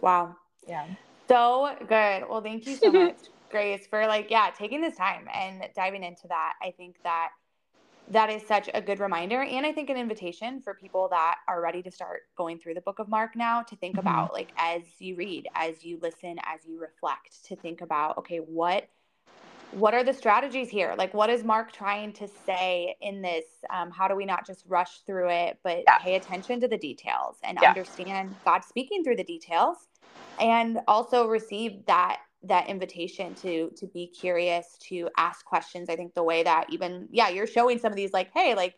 Wow. 0.00 0.36
Yeah. 0.68 0.86
So 1.28 1.74
good. 1.88 2.24
Well, 2.28 2.42
thank 2.42 2.66
you 2.66 2.76
so 2.76 2.92
much, 2.92 3.16
Grace, 3.50 3.86
for 3.88 4.06
like, 4.06 4.30
yeah, 4.30 4.50
taking 4.58 4.80
this 4.80 4.96
time 4.96 5.28
and 5.34 5.64
diving 5.76 6.04
into 6.04 6.28
that. 6.28 6.54
I 6.62 6.72
think 6.72 6.96
that 7.04 7.30
that 8.08 8.30
is 8.30 8.46
such 8.46 8.68
a 8.74 8.82
good 8.82 9.00
reminder 9.00 9.42
and 9.42 9.64
I 9.66 9.72
think 9.72 9.90
an 9.90 9.96
invitation 9.96 10.60
for 10.60 10.74
people 10.74 11.08
that 11.10 11.36
are 11.48 11.62
ready 11.62 11.82
to 11.82 11.90
start 11.90 12.22
going 12.36 12.58
through 12.58 12.74
the 12.74 12.82
book 12.82 12.98
of 12.98 13.08
Mark 13.08 13.36
now 13.36 13.62
to 13.62 13.76
think 13.76 13.96
Mhm. 13.96 13.98
about 13.98 14.32
like 14.34 14.52
as 14.58 14.82
you 15.00 15.16
read, 15.16 15.48
as 15.54 15.84
you 15.84 15.98
listen, 16.02 16.38
as 16.44 16.66
you 16.66 16.80
reflect, 16.80 17.44
to 17.46 17.56
think 17.56 17.80
about, 17.80 18.18
okay, 18.18 18.38
what 18.38 18.88
what 19.70 19.94
are 19.94 20.04
the 20.04 20.14
strategies 20.14 20.70
here? 20.70 20.94
Like, 20.96 21.14
what 21.14 21.30
is 21.30 21.44
Mark 21.44 21.72
trying 21.72 22.12
to 22.14 22.28
say 22.28 22.96
in 23.00 23.22
this? 23.22 23.44
Um, 23.70 23.90
how 23.90 24.08
do 24.08 24.14
we 24.14 24.24
not 24.24 24.46
just 24.46 24.64
rush 24.68 25.00
through 25.00 25.30
it, 25.30 25.58
but 25.64 25.86
Yeah. 25.86 25.98
pay 25.98 26.14
attention 26.16 26.60
to 26.60 26.68
the 26.68 26.78
details 26.78 27.38
and 27.42 27.58
Yeah. 27.60 27.68
understand 27.68 28.36
God 28.44 28.64
speaking 28.64 29.04
through 29.04 29.16
the 29.16 29.24
details, 29.24 29.88
and 30.38 30.80
also 30.88 31.26
receive 31.26 31.86
that 31.86 32.20
that 32.48 32.68
invitation 32.68 33.34
to 33.36 33.70
to 33.76 33.86
be 33.88 34.06
curious, 34.08 34.76
to 34.88 35.08
ask 35.16 35.44
questions. 35.44 35.88
I 35.90 35.96
think 35.96 36.14
the 36.14 36.22
way 36.24 36.42
that 36.44 36.66
even 36.70 37.08
yeah, 37.12 37.28
you're 37.30 37.46
showing 37.46 37.78
some 37.78 37.92
of 37.92 37.96
these 37.96 38.12
like, 38.12 38.30
hey, 38.34 38.54
like 38.54 38.76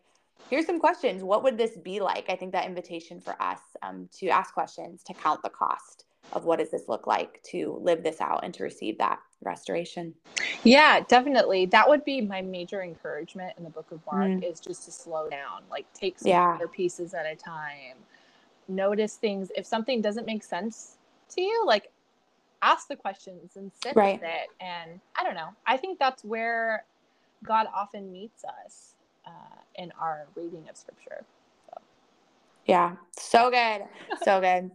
here's 0.49 0.67
some 0.67 0.81
questions. 0.81 1.23
What 1.25 1.43
would 1.45 1.59
this 1.59 1.77
be 1.79 2.01
like? 2.01 2.27
I 2.31 2.37
think 2.37 2.53
that 2.53 2.67
invitation 2.67 3.21
for 3.21 3.41
us 3.43 3.61
um, 3.83 4.09
to 4.19 4.29
ask 4.29 4.55
questions, 4.55 5.03
to 5.05 5.15
count 5.15 5.43
the 5.43 5.51
cost 5.51 6.05
of 6.33 6.45
what 6.45 6.59
does 6.59 6.71
this 6.71 6.89
look 6.89 7.07
like, 7.07 7.43
to 7.51 7.79
live 7.83 8.03
this 8.03 8.21
out, 8.21 8.41
and 8.45 8.55
to 8.55 8.65
receive 8.65 8.99
that 8.99 9.21
restoration. 9.43 10.15
Yeah, 10.65 11.01
definitely. 11.01 11.67
That 11.67 11.89
would 11.89 12.05
be 12.05 12.21
my 12.21 12.43
major 12.43 12.83
encouragement 12.83 13.55
in 13.59 13.65
the 13.65 13.71
book 13.71 13.91
of 13.93 14.01
Mark 14.07 14.29
Mm. 14.29 14.45
is 14.45 14.61
just 14.61 14.85
to 14.87 14.93
slow 14.93 15.29
down, 15.31 15.63
like 15.71 15.87
take 15.95 16.19
some 16.19 16.31
Yeah. 16.31 16.55
other 16.57 16.69
pieces 16.69 17.15
at 17.15 17.27
a 17.27 17.37
time. 17.37 17.97
Notice 18.69 19.17
things. 19.17 19.51
If 19.57 19.67
something 19.67 20.03
doesn't 20.03 20.27
make 20.27 20.43
sense 20.45 20.99
to 21.31 21.43
you, 21.43 21.65
like 21.67 21.93
ask 22.63 22.89
the 22.89 22.97
questions 22.97 23.57
and 23.57 23.71
sit 23.83 23.95
Right. 23.95 24.21
with 24.21 24.29
it. 24.29 24.49
And 24.61 25.01
I 25.15 25.23
don't 25.23 25.35
know. 25.35 25.51
I 25.67 25.77
think 25.77 25.99
that's 25.99 26.25
where 26.25 26.85
God 27.45 27.67
often 27.75 28.13
meets 28.13 28.45
us 28.45 28.95
uh, 29.27 29.61
in 29.77 29.93
our 30.01 30.27
reading 30.35 30.69
of 30.69 30.77
scripture. 30.77 31.25
Yeah, 32.67 32.97
so 33.13 33.51
good. 33.51 33.85
So 34.23 34.41
good. 34.41 34.71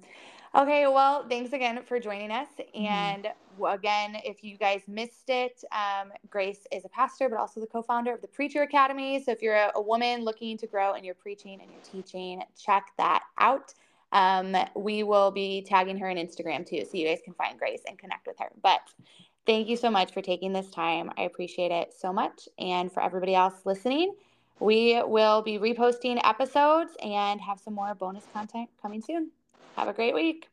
Okay, 0.54 0.86
well, 0.88 1.26
thanks 1.30 1.54
again 1.54 1.82
for 1.86 2.00
joining 2.00 2.32
us. 2.32 2.48
Mm-hmm. 2.60 2.86
And 2.86 3.28
again, 3.68 4.18
if 4.26 4.44
you 4.44 4.58
guys 4.58 4.82
missed 4.88 5.30
it, 5.30 5.64
um, 5.72 6.12
Grace 6.30 6.68
is 6.72 6.84
a 6.84 6.90
pastor, 6.90 7.30
but 7.30 7.40
also 7.40 7.62
the 7.62 7.68
co 7.68 7.82
founder 7.82 8.14
of 8.14 8.22
the 8.22 8.28
Preacher 8.28 8.62
Academy. 8.62 9.24
So 9.24 9.32
if 9.32 9.42
you're 9.42 9.56
a, 9.56 9.72
a 9.76 9.82
woman 9.82 10.26
looking 10.26 10.58
to 10.58 10.68
grow 10.68 10.96
in 10.96 11.06
your 11.06 11.16
preaching 11.16 11.60
and 11.62 11.72
your 11.72 11.82
teaching, 11.82 12.44
check 12.62 12.88
that 12.98 13.24
out. 13.38 13.74
Um, 14.12 14.56
we 14.76 15.04
will 15.04 15.32
be 15.32 15.62
tagging 15.62 15.98
her 15.98 16.10
on 16.10 16.18
Instagram 16.18 16.68
too, 16.68 16.84
so 16.86 16.98
you 16.98 17.08
guys 17.08 17.20
can 17.24 17.34
find 17.34 17.58
Grace 17.58 17.82
and 17.88 17.98
connect 17.98 18.28
with 18.28 18.38
her. 18.40 18.50
But 18.62 18.82
Thank 19.46 19.68
you 19.70 19.76
so 19.76 19.90
much 19.90 20.14
for 20.14 20.22
taking 20.22 20.54
this 20.54 20.70
time. 20.70 21.12
I 21.18 21.24
appreciate 21.24 21.72
it 21.72 21.94
so 21.98 22.14
much. 22.14 22.48
And 22.60 22.92
for 22.92 23.02
everybody 23.02 23.34
else 23.34 23.66
listening, 23.66 24.14
we 24.60 25.02
will 25.04 25.42
be 25.42 25.58
reposting 25.58 26.22
episodes 26.24 26.96
and 27.04 27.42
have 27.42 27.60
some 27.60 27.74
more 27.74 27.96
bonus 27.96 28.28
content 28.32 28.70
coming 28.82 29.02
soon. 29.02 29.32
Have 29.76 29.88
a 29.88 29.94
great 29.94 30.14
week. 30.14 30.48